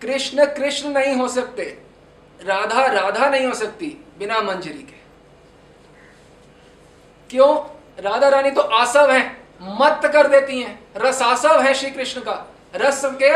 कृष्ण 0.02 0.46
कृष्ण 0.48 0.90
नहीं 0.90 1.16
हो 1.16 1.28
सकते, 1.28 1.64
राधा 2.42 2.86
राधा 2.86 3.30
नहीं 3.30 3.46
हो 3.48 3.54
सकती 3.54 3.88
बिना 4.20 4.42
मंजरी 4.42 4.84
के। 4.84 5.00
क्यों? 7.30 7.58
राधा 8.00 8.30
रानी 8.30 8.52
तो 8.52 8.62
आसव 8.62 9.12
है, 9.12 9.22
मत 9.62 10.02
कर 10.06 10.28
देती 10.28 10.62
हैं। 10.62 10.80
रसासव 10.98 11.62
है 11.62 11.74
श्री 11.74 11.90
कृष्ण 11.90 12.22
का। 12.22 12.54
रस 12.76 13.02
के, 13.06 13.32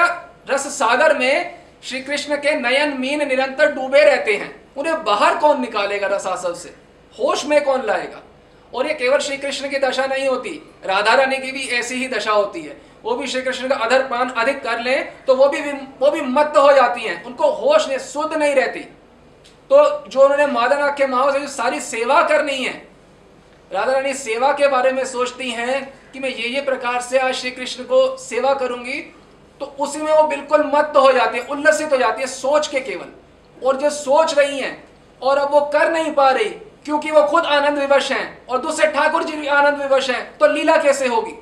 रस 0.54 0.68
सागर 0.70 1.18
में 1.18 1.60
श्री 1.84 2.02
कृष्ण 2.02 2.36
के 2.36 2.56
नयन 2.56 2.98
मीन 3.00 3.28
निरंतर 3.28 3.72
डूबे 3.72 4.04
रहते 4.06 4.36
हैं। 4.36 4.50
उन्हें 4.78 5.04
बाहर 5.04 5.38
कौन 5.38 5.62
निकालेगा 5.62 6.08
रसासव 6.08 6.54
से? 6.54 6.76
होश 7.16 7.46
में 7.46 7.64
कौन 7.64 7.86
लाएगा? 7.86 8.22
और 8.74 8.88
ये 8.88 8.94
केवल 8.94 9.20
श्री 9.20 9.38
कृष्ण 9.38 9.70
की 9.70 9.80
दशा 9.80 10.06
नहीं 10.06 10.28
होती, 10.28 10.52
राधा 10.86 11.14
रानी 11.14 11.38
की 11.38 11.52
भी 11.52 11.68
ऐसी 11.70 11.96
ही 11.96 12.08
दशा 12.08 12.32
होती 12.32 12.62
है। 12.62 12.78
वो 13.04 13.16
भी 13.16 13.28
श्री 13.28 13.42
कृष्ण 13.42 13.68
का 13.68 13.76
अधर 13.78 14.04
पान 14.08 14.30
अधिक 14.32 14.62
कर 14.64 14.80
ले 14.80 14.96
तो 15.28 15.36
वो 15.36 15.48
भी 15.50 15.60
वो 16.00 16.12
भी 16.12 16.22
मत 16.22 16.54
हो 16.58 16.72
जाती 16.74 17.02
हैं। 17.02 17.24
उनको 17.24 17.52
होश 17.52 17.88
नहीं, 17.88 17.98
शुद्ध 18.00 18.34
नहीं 18.34 18.56
रहती। 18.56 18.80
तो 19.70 20.08
जो 20.08 20.22
उन्होंने 20.22 20.46
मादन 20.48 20.88
के 20.98 21.08
माओ 21.08 21.32
से 21.32 21.48
सारी 21.48 21.80
सेवा 21.82 22.22
करनी 22.24 22.58
है, 22.58 22.74
राधा 23.72 23.92
रानी 23.92 24.14
सेवा 24.16 24.52
के 24.54 24.68
बारे 24.68 24.92
में 24.92 25.04
सोचती 25.06 25.50
हैं 25.52 25.82
कि 26.14 26.20
मैं 26.20 26.30
ये 26.30 26.48
ये 26.48 26.62
प्रकार 26.62 27.02
से 27.02 27.20
आज 27.20 27.34
श्री 27.36 27.52
कृष्ण 27.52 27.84
को 27.84 28.18
सेवा 28.20 28.54
करूँगी 28.56 29.00
तो 29.62 29.66
उसी 29.80 30.02
में 30.02 30.12
वो 30.14 30.24
बिल्कुल 30.28 30.64
मत 30.66 30.94
हो 30.98 31.12
जाती 31.12 31.38
है, 31.38 31.46
उल्लसित 31.46 31.92
हो 31.92 31.98
जाती 31.98 32.22
है 32.22 32.28
सोच 32.28 32.68
के 32.68 32.80
केवल। 32.82 33.68
और 33.68 33.78
जो 33.78 33.90
सोच 33.90 34.38
रही 34.38 34.60
हैं, 34.60 34.84
और 35.22 35.38
अब 35.38 35.52
वो 35.52 35.62
कर 35.74 35.92
नहीं 35.92 36.12
पा 36.14 36.30
रही, 36.30 36.50
क्योंकि 36.86 37.12
वो 37.12 37.24
खुद 37.24 37.46
आनंद 37.48 37.80
विवश 37.80 38.12
हैं, 38.12 38.48
और 38.48 38.58
दूसरे 38.58 38.88
ठाकुर 38.88 39.24
जी 39.24 39.34
भी 39.34 39.48
आनंद 39.48 39.82
विवश 39.82 40.10
हैं 40.10 40.38
तो 40.38 40.48
लीला 40.48 40.78
कैसे 40.78 41.08
होगी? 41.08 41.34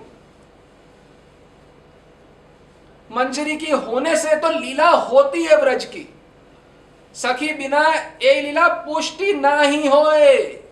मंजरी 3.18 3.56
की 3.58 3.72
होने 3.72 4.16
से 4.18 4.36
तो 4.36 4.50
लीला 4.50 4.90
होती 4.90 5.44
है 5.44 5.62
ब्रज 5.62 5.86
की। 5.86 6.14
सखी 7.16 7.54
बिना 7.54 7.84
ए 8.24 8.42
लीला 8.42 8.68
पुष्टि 8.68 9.34
ना 9.34 9.60
ही 9.62 9.88
होए। 9.88 10.64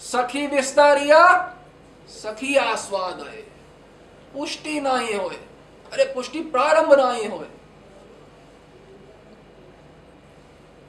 सखी 0.00 0.46
विस्तारिया, 0.46 1.22
सखी 2.08 2.56
आस्वाद 2.56 3.20
है। 3.20 3.40
पुष्टि 4.34 4.80
ना 4.80 4.98
ही 4.98 5.16
होए। 5.16 5.34
अरे 5.92 6.04
पुष्टि 6.04 6.40
प्रारंभ 6.40 6.92
ना 6.94 7.10
ही 7.12 7.26
होए। 7.26 7.46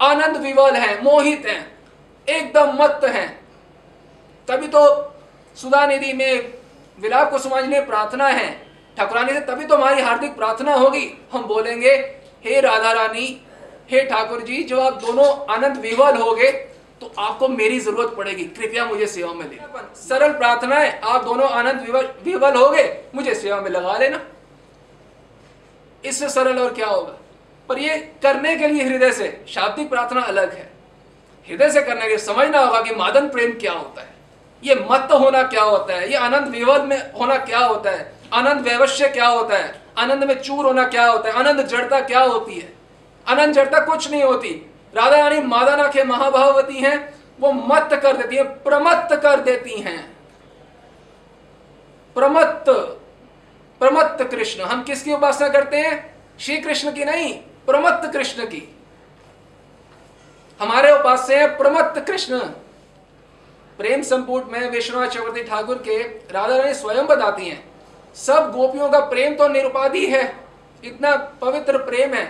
आनंद 0.02 0.38
विवल 0.38 0.76
है, 0.76 1.02
मोहित 1.04 1.46
है, 1.46 1.78
एकदम 2.28 2.84
मत 2.84 3.02
है। 3.04 3.28
तभी 4.48 4.68
तो 4.68 5.14
सुधा 5.58 5.86
निधि 5.86 6.14
में 6.14 6.54
विलाप 7.00 7.32
को 7.32 7.40
समझने 7.40 7.82
प्रार्थना 7.82 8.28
है 8.28 8.65
ठाकुरानी 8.98 9.34
से, 9.34 9.40
तभी 9.42 9.66
तो 9.66 9.76
हमारी 9.76 10.02
हार्दिक 10.02 10.36
प्रार्थना 10.36 10.74
होगी। 10.74 11.10
हम 11.34 11.44
बोलेंगे, 11.44 11.92
हे 12.46 12.60
राधा 12.62 12.92
रानी, 12.92 13.42
हे 13.92 14.04
ठाकुर 14.06 14.42
जी 14.42 14.64
जो 14.64 14.80
आप 14.82 15.02
दोनों 15.02 15.28
आनंद 15.54 15.78
विवल 15.78 16.18
होगे 16.18 16.52
तो 17.02 17.12
आपको 17.20 17.48
मेरी 17.48 17.80
ज़रूरत 17.80 18.14
पड़ेगी। 18.18 18.44
कृपया 18.52 18.86
मुझे 18.86 19.08
सेवा 19.08 19.32
में 19.34 19.46
ले 19.46 19.58
सरल 20.00 20.34
प्रार्थना 20.34 20.76
है, 20.76 21.00
आप 21.02 21.24
दोनों 21.24 21.50
आनंद 21.50 21.82
विवल 21.82 22.08
विवल 22.24 22.56
हो 22.56 22.70
गए, 22.70 23.04
मुझे 23.16 23.36
सेवा 23.36 23.60
में 23.62 23.70
लगा 23.72 23.98
लेना। 23.98 24.22
इससे 26.04 26.30
सरल 26.30 26.60
और 26.60 26.74
क्या 26.74 26.88
होगा? 26.88 27.18
पर 27.70 27.80
ये 27.80 27.98
करने 28.24 28.56
के 28.56 28.68
लिए 28.68 28.84
हृदय 28.84 29.12
से, 29.12 29.46
शाब्दिक 29.50 29.90
प्रार्थना 29.90 30.22
अलग 30.24 30.54
है। 30.54 30.70
हृदय 31.48 31.72
से 31.72 31.82
करने 31.82 32.08
के 32.08 32.18
समझना 32.18 32.60
होगा 32.60 32.82
कि 32.82 32.96
मादन 32.96 33.28
प्रेम 33.30 33.52
क्या 33.60 33.72
होता 33.72 34.02
है। 34.02 34.14
ये 34.64 34.76
मत 34.92 35.12
होना 35.14 35.44
क्या 35.44 35.64
होता 35.64 35.96
है? 35.96 36.10
ये 36.10 36.16
आनंद 36.18 36.48
विवल 36.48 36.82
में 36.82 36.98
होना 37.14 37.38
क्या 37.38 37.60
होता 37.60 37.92
है? 37.92 38.14
आनंद 38.34 38.62
वैवश्य 38.62 39.08
क्या 39.08 39.28
होता 39.28 39.58
है? 39.58 39.82
आनंद 39.98 40.24
में 40.24 40.42
चूर 40.42 40.66
होना 40.66 40.88
क्या 40.88 41.08
होता 41.08 41.30
है? 41.30 41.36
आनंद 41.36 41.62
जड़ता 41.62 42.00
क्या 42.00 42.20
होती 42.20 42.54
है? 42.54 42.74
आनंद 43.28 43.54
जड़ता 43.54 43.80
कुछ 43.80 44.12
नहीं 44.12 44.24
होती। 44.24 44.72
राधा 44.96 45.18
रानी 45.18 45.40
मादाना 45.40 45.88
के 45.88 46.04
महाभावती 46.04 46.74
हैं, 46.74 47.14
वो 47.40 47.52
मत 47.52 47.90
कर 48.04 48.18
देती 48.18 48.36
हैं, 48.36 48.64
प्रमत्त 48.64 49.16
कर 49.16 49.40
देती 49.40 49.80
हैं। 49.80 50.18
प्रमत्त 52.16 52.66
प्रमत्त 53.80 54.24
कृष्ण। 54.24 54.64
हम 54.64 54.84
किसकी 54.84 55.14
उपासना 55.14 55.48
करते 55.48 55.78
हैं? 55.78 56.16
श्री 56.40 56.58
कृष्ण 56.58 56.92
की 56.92 57.06
नहीं, 57.06 57.34
प्रमत्त 57.66 58.14
कृष्ण 58.14 58.46
की। 58.46 58.76
हमारे 60.62 60.92
उपास्य 60.92 61.36
हैं 61.36 61.58
प्रमत्त 61.58 62.00
कृष्ण। 62.00 62.40
प्रेम 63.78 64.02
संपुट 64.02 64.52
में 64.52 64.70
विश्वनाथ 64.70 65.08
चक्रवर्ती 65.08 65.44
ठाकुर 65.44 65.76
के 65.76 66.04
राधा 66.04 66.58
रानी 66.58 66.74
स्वयं 66.74 67.06
बताती 67.06 67.46
हैं। 67.46 67.75
सब 68.16 68.52
गोपियों 68.52 68.90
का 68.90 69.00
प्रेम 69.00 69.36
तो 69.36 69.48
निरुपाधि 69.48 70.06
है। 70.06 70.24
इतना 70.84 71.16
पवित्र 71.42 71.78
प्रेम 71.78 72.14
है। 72.14 72.26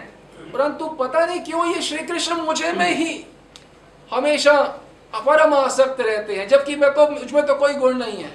परंतु 0.53 0.87
पता 0.99 1.25
नहीं 1.25 1.39
क्यों 1.39 1.65
ये 1.67 1.81
श्री 1.81 1.99
कृष्ण 1.99 2.35
मुझे 2.35 2.71
में 2.71 2.89
ही 2.89 3.25
हमेशा 4.11 4.53
अपरम 5.13 5.53
आसक्त 5.53 6.01
रहते 6.01 6.35
हैं, 6.35 6.47
जबकि 6.47 6.75
मैं 6.75 6.93
तो 6.93 7.07
मुझमें 7.09 7.45
तो 7.45 7.55
कोई 7.55 7.73
गुण 7.73 7.97
नहीं 7.97 8.23
है। 8.23 8.33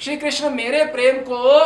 श्री 0.00 0.16
कृष्ण 0.16 0.50
मेरे 0.50 0.84
प्रेम 0.84 1.18
को 1.22 1.64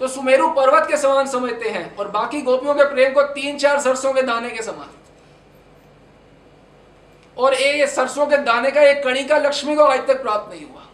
तो 0.00 0.08
सुमेरु 0.08 0.48
पर्वत 0.48 0.88
के 0.88 0.96
समान 0.96 1.26
समझते 1.26 1.68
हैं 1.68 1.96
और 1.96 2.08
बाकी 2.08 2.40
गोपियों 2.42 2.74
के 2.74 2.84
प्रेम 2.84 3.12
को 3.12 3.22
तीन 3.22 3.56
चार 3.58 3.80
सरसों 3.80 4.12
के 4.12 4.22
दाने 4.22 4.50
के 4.50 4.62
समान। 4.62 4.90
और 7.36 7.54
ये 7.54 7.86
सरसों 7.86 8.26
के 8.26 8.36
दाने 8.36 8.70
का 8.70 8.82
एक 8.82 9.02
कणी 9.04 9.24
का 9.24 9.38
लक्ष्मी 9.38 9.74
को 9.76 9.82
आज 9.82 10.06
तक 10.06 10.22
प्राप्त 10.22 10.52
नहीं 10.52 10.64
हुआ। 10.64 10.87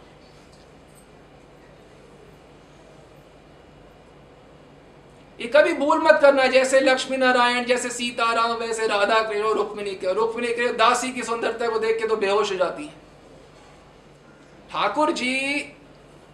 ये 5.45 5.51
कभी 5.51 5.73
भूल 5.73 5.99
मत 6.01 6.19
करना, 6.21 6.45
जैसे 6.47 6.79
लक्ष्मी 6.79 7.17
नारायण, 7.17 7.65
जैसे 7.65 7.89
सीताराम 7.89 8.51
वैसे 8.57 8.85
राधा 8.87 9.21
कृष्ण 9.21 9.49
रुक्मिणी 9.53 9.91
के 9.95 10.13
रुक्मिणी 10.13 10.47
के 10.47 10.71
दासी 10.73 11.11
की 11.13 11.23
सुंदरता 11.23 11.67
को 11.69 11.79
देख 11.79 11.99
के 11.99 12.07
तो 12.07 12.15
बेहोश 12.15 12.51
हो 12.51 12.55
जाती 12.57 12.85
है। 12.85 12.93
ठाकुर 14.71 15.11
जी 15.11 15.35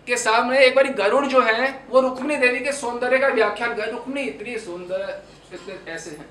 के 0.08 0.18
सामने 0.18 0.60
एक 0.60 0.76
बार 0.76 0.88
गरुड़ 0.94 1.26
जो 1.26 1.42
है, 1.42 1.88
वो 1.90 2.02
रुक्मिणी 2.02 2.38
देवी 2.38 2.60
के 2.60 2.72
सौंदर्य 2.72 3.20
का 3.20 3.28
व्याख्यान 3.28 3.76
कर 3.76 3.92
रुक्मिणी 3.92 4.22
इतनी 4.22 4.58
सुंदर, 4.60 5.22
इतने 5.54 5.94
ऐसे 5.94 6.12
हैं। 6.12 6.30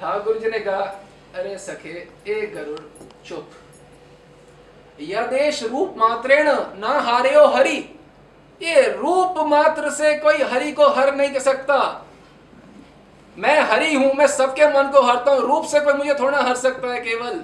ठाकुर 0.00 0.38
जी 0.38 0.50
ने 0.50 0.58
कहा, 0.60 0.80
अरे 1.34 1.56
सखे, 1.58 2.08
ए 2.28 2.40
गरुड़, 2.54 2.80
चुप। 3.28 3.50
यदेश 5.02 5.62
रूप 5.64 5.94
मात्रेण 5.98 6.50
ना 6.80 6.98
हारे 7.02 7.34
हरि। 7.54 7.78
ये 8.60 8.82
रूप 8.92 9.34
मात्र 9.48 9.90
से 9.90 10.14
कोई 10.18 10.42
हरि 10.44 10.72
को 10.72 10.86
हर 10.90 11.14
नहीं 11.16 11.30
कर 11.30 11.40
सकता। 11.40 12.04
मैं 13.36 13.60
हरि 13.62 13.94
हूँ, 13.94 14.12
मैं 14.14 14.26
सबके 14.26 14.66
मन 14.68 14.90
को 14.92 15.02
हरता 15.02 15.32
हूँ, 15.32 15.40
रूप 15.40 15.64
से 15.64 15.80
कोई 15.80 15.94
मुझे 15.94 16.14
थोड़ा 16.14 16.40
हर 16.40 16.56
सकता 16.56 16.92
है 16.92 17.00
केवल। 17.00 17.40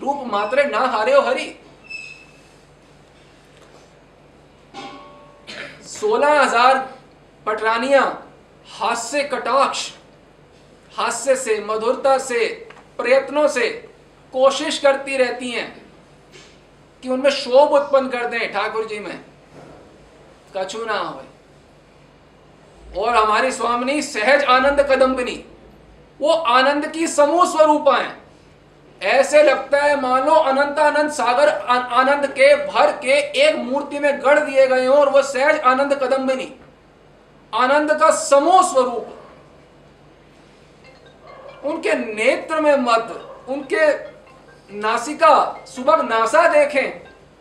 रूप 0.00 0.22
मात्र 0.26 0.64
ना 0.66 0.78
हारे 0.78 1.12
हो 1.12 1.20
हरि। 1.22 1.54
सोलह 5.88 6.40
हज़ार 6.40 6.78
पटरानिया 7.46 8.02
हास्य 8.70 9.22
कटाक्ष, 9.24 9.90
हास्य 10.92 11.36
से, 11.36 11.58
मधुरता 11.60 12.16
से, 12.20 12.46
प्रयत्नों 12.98 13.46
से 13.48 13.68
कोशिश 14.34 14.78
करती 14.78 15.16
रहती 15.16 15.50
हैं 15.50 15.68
कि 17.02 17.08
उनमें 17.08 17.30
शोभ 17.32 17.72
उत्पन्न 17.72 18.08
कर 18.08 18.26
दें 18.26 18.52
ठाकुर 18.52 18.86
जी 18.86 18.98
में। 18.98 19.20
कछु 20.56 20.84
ना 20.84 20.98
हो। 20.98 21.22
और 22.96 23.16
हमारी 23.16 23.50
स्वामिनी 23.52 24.02
सहज 24.02 24.44
आनंद 24.46 24.80
कदम्बिनी, 24.90 25.44
वो 26.20 26.32
आनंद 26.32 26.86
की 26.86 27.06
समूह 27.08 27.44
स्वरूपा 27.52 27.96
है। 27.96 28.12
ऐसे 29.00 29.42
लगता 29.42 29.78
है, 29.78 30.00
मानो 30.00 30.32
अनंत 30.32 30.78
आनंद 30.78 31.10
सागर 31.12 31.48
आनंद 31.48 32.26
के 32.28 32.54
भर 32.66 32.92
के 32.98 33.18
एक 33.40 33.56
मूर्ति 33.56 33.98
में 33.98 34.20
गढ़ 34.20 34.38
दिए 34.40 34.66
गए 34.66 34.86
हो 34.86 34.94
और 34.94 35.08
वो 35.08 35.22
सहज 35.24 35.60
आनंद 35.62 35.94
कदम्बिनी, 36.02 36.48
आनंद 37.52 37.92
का 37.92 38.10
समूह 38.20 38.62
स्वरूप। 38.70 39.06
उनके 41.64 41.94
नेत्र 41.94 42.60
में 42.60 42.76
मत 42.78 43.46
उनके 43.48 43.92
नासिका 44.70 45.64
सुबह 45.66 46.02
नासा 46.04 46.46
देखें 46.48 46.90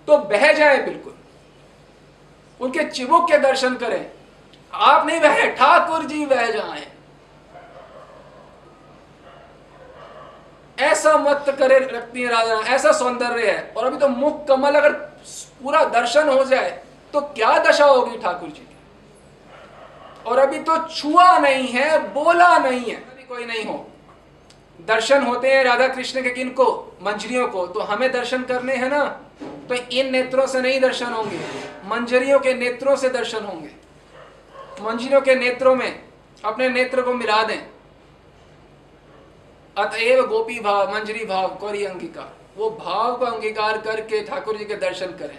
तो 0.08 0.18
बह 0.20 0.52
जाए 0.54 0.78
बिल्कुल। 0.86 1.13
उनके 2.60 2.84
चिबुक 2.86 3.30
के 3.32 3.38
दर्शन 3.40 3.76
करें। 3.76 4.06
आप 4.74 5.06
नहीं 5.08 5.20
बहे, 5.22 5.48
ठाकुर 5.52 6.04
जी 6.04 6.26
बह 6.26 6.50
जाए। 6.52 6.88
ऐसा 10.78 11.18
मत 11.18 11.56
करे 11.60 11.78
रखती 11.80 12.22
है 12.22 12.30
राजा, 12.30 12.56
ऐसा 12.76 12.92
सौंदर्य 12.92 13.52
है। 13.52 13.74
और 13.78 13.86
अभी 13.86 13.98
तो 13.98 14.08
मुख 14.10 14.46
कमल 14.48 14.76
अगर 14.76 14.92
पूरा 15.64 15.84
दर्शन 15.92 16.30
हो 16.30 16.44
जाए 16.46 16.70
तो 17.14 17.22
क्या 17.22 17.58
दशा 17.60 17.86
होगी 17.86 18.18
ठाकुर 18.18 18.50
जी 18.50 18.62
की? 18.62 18.78
और 20.26 20.40
अभी 20.40 20.60
तो 20.60 20.78
छुआ 20.88 21.38
नहीं 21.40 21.68
है, 21.68 21.98
बोला 22.14 22.58
नहीं 22.58 22.92
है 22.92 22.96
अभी 22.96 23.24
कोई 23.24 23.46
नहीं 23.46 23.66
हो। 23.66 23.86
दर्शन 24.80 25.24
होते 25.24 25.52
हैं 25.52 25.64
राधा 25.64 25.88
कृष्ण 25.88 26.22
के 26.22 26.30
किन 26.30 26.50
को 26.52 26.66
मंजरियों 27.02 27.48
को 27.48 27.66
तो 27.68 27.80
हमें 27.82 28.12
दर्शन 28.12 28.44
करने 28.44 28.76
हैं 28.76 28.90
ना? 28.90 29.04
तो 29.70 29.76
इन 29.76 30.12
नेत्रों 30.12 30.48
से 30.48 30.62
नहीं 30.62 30.80
दर्शन 30.82 31.14
होंगे। 31.14 31.40
मंजरियों 31.94 32.40
के 32.40 32.54
नेत्रों 32.54 32.96
से 32.96 33.10
दर्शन 33.10 33.44
होंगे। 33.46 33.70
मंजरियों 34.82 35.22
के 35.22 35.36
नेत्रों 35.36 35.76
में 35.76 36.04
अपने 36.46 36.70
नेत्र 36.70 37.02
को 37.02 37.14
मिला 37.14 37.42
दें। 37.44 37.60
अतएव 39.78 40.26
गोपी 40.28 40.60
भाव, 40.60 40.94
मंजरी 40.94 41.26
भाव, 41.26 41.56
कौरी 41.56 41.84
अंगीकार। 41.86 42.34
वो 42.58 42.70
भाव 42.70 43.16
को 43.18 43.26
अंगीकार 43.26 43.78
करके 43.82 44.22
ठाकुर 44.24 44.58
जी 44.58 44.66
के 44.66 44.76
दर्शन 44.76 45.12
करें। 45.20 45.38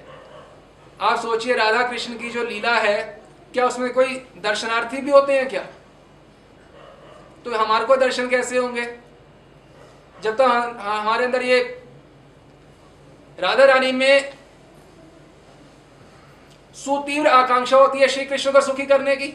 आप 1.01 1.19
सोचिए 1.19 1.55
राधा 1.55 1.83
कृष्ण 1.89 2.17
की 2.19 2.31
जो 2.31 2.45
लीला 2.45 2.75
है, 2.75 3.03
क्या 3.53 3.67
उसमें 3.67 3.93
कोई 3.93 4.15
दर्शनार्थी 4.39 4.97
भी 4.97 5.11
होते 5.11 5.33
हैं 5.33 5.49
क्या? 5.49 5.67
तो 7.45 7.57
हमारे 7.57 7.85
को 7.85 7.97
दर्शन 7.97 8.29
कैसे 8.29 8.59
होंगे? 8.59 8.85
जब 10.23 10.31
तक 10.31 10.37
तो 10.37 10.45
हमारे 10.45 11.25
अंदर 11.25 11.43
ये 11.43 11.61
राधा 13.39 13.65
रानी 13.65 13.93
में 13.93 14.33
सुतीव्र 16.75 17.29
आकांक्षा 17.29 17.77
होती 17.77 17.99
है 17.99 18.09
श्री 18.09 18.25
कृष्ण 18.25 18.53
को 18.53 18.61
सुखी 18.61 18.87
करने 18.87 19.17
की। 19.17 19.33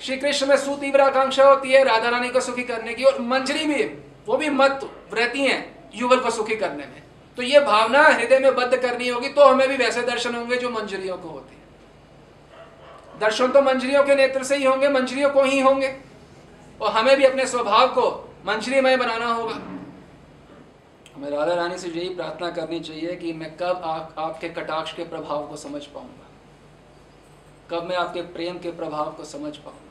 श्री 0.00 0.16
कृष्ण 0.16 0.46
में 0.46 0.56
सुतीव्र 0.56 1.00
आकांक्षा 1.00 1.44
होती 1.44 1.72
है, 1.72 1.82
राधा 1.84 2.08
रानी 2.08 2.28
को 2.28 2.40
सुखी 2.40 2.62
करने 2.62 2.94
की, 2.94 3.04
और 3.04 3.20
मंजरी 3.20 3.64
भी, 3.64 3.82
वो 4.26 4.36
भी 4.36 4.48
मत 4.50 4.80
रहती 5.14 5.44
हैं 5.44 5.90
युगल 5.94 6.20
को 6.20 6.30
सुखी 6.30 6.56
करने 6.56 6.86
में। 6.86 7.02
तो 7.38 7.42
ये 7.42 7.60
भावना 7.60 8.02
हृदय 8.02 8.38
में 8.38 8.54
बद्ध 8.54 8.76
करनी 8.76 9.08
होगी 9.08 9.28
तो 9.28 9.44
हमें 9.44 9.68
भी 9.68 9.76
वैसे 9.76 10.02
दर्शन 10.02 10.34
होंगे 10.34 10.56
जो 10.56 10.70
मंजरियों 10.70 11.16
को 11.18 11.28
होते 11.28 11.54
हैं। 11.54 13.18
दर्शन 13.20 13.48
तो 13.48 13.62
मंजरियों 13.62 14.02
के 14.04 14.14
नेत्र 14.14 14.42
से 14.42 14.56
ही 14.56 14.64
होंगे, 14.64 14.88
मंजरियों 14.88 15.30
को 15.30 15.42
ही 15.42 15.60
होंगे, 15.60 15.94
और 16.80 16.92
हमें 16.92 17.16
भी 17.16 17.24
अपने 17.24 17.46
स्वभाव 17.46 17.86
को 17.88 18.10
मंजरीमय 18.46 18.96
बनाना 18.96 19.26
होगा। 19.26 19.54
हमें 21.18 21.30
राधा 21.30 21.54
रानी 21.54 21.78
से 21.78 21.88
यही 21.88 22.08
प्रार्थना 22.08 22.50
करनी 22.50 22.80
चाहिए 22.80 23.14
कि 23.16 23.32
मैं 23.32 23.56
कब 23.56 23.80
आ, 23.84 23.98
आपके 23.98 24.48
कटाक्ष 24.48 24.92
के 24.92 25.04
प्रभाव 25.04 25.46
को 25.48 25.56
समझ 25.56 25.86
पाऊँगा। 25.86 26.26
कब 27.70 27.88
मैं 27.88 27.96
आपके 27.96 28.22
प्रेम 28.22 28.58
के 28.58 28.70
प्रभाव 28.70 29.12
को 29.12 29.24
समझ 29.24 29.56
पाऊँगा। 29.56 29.87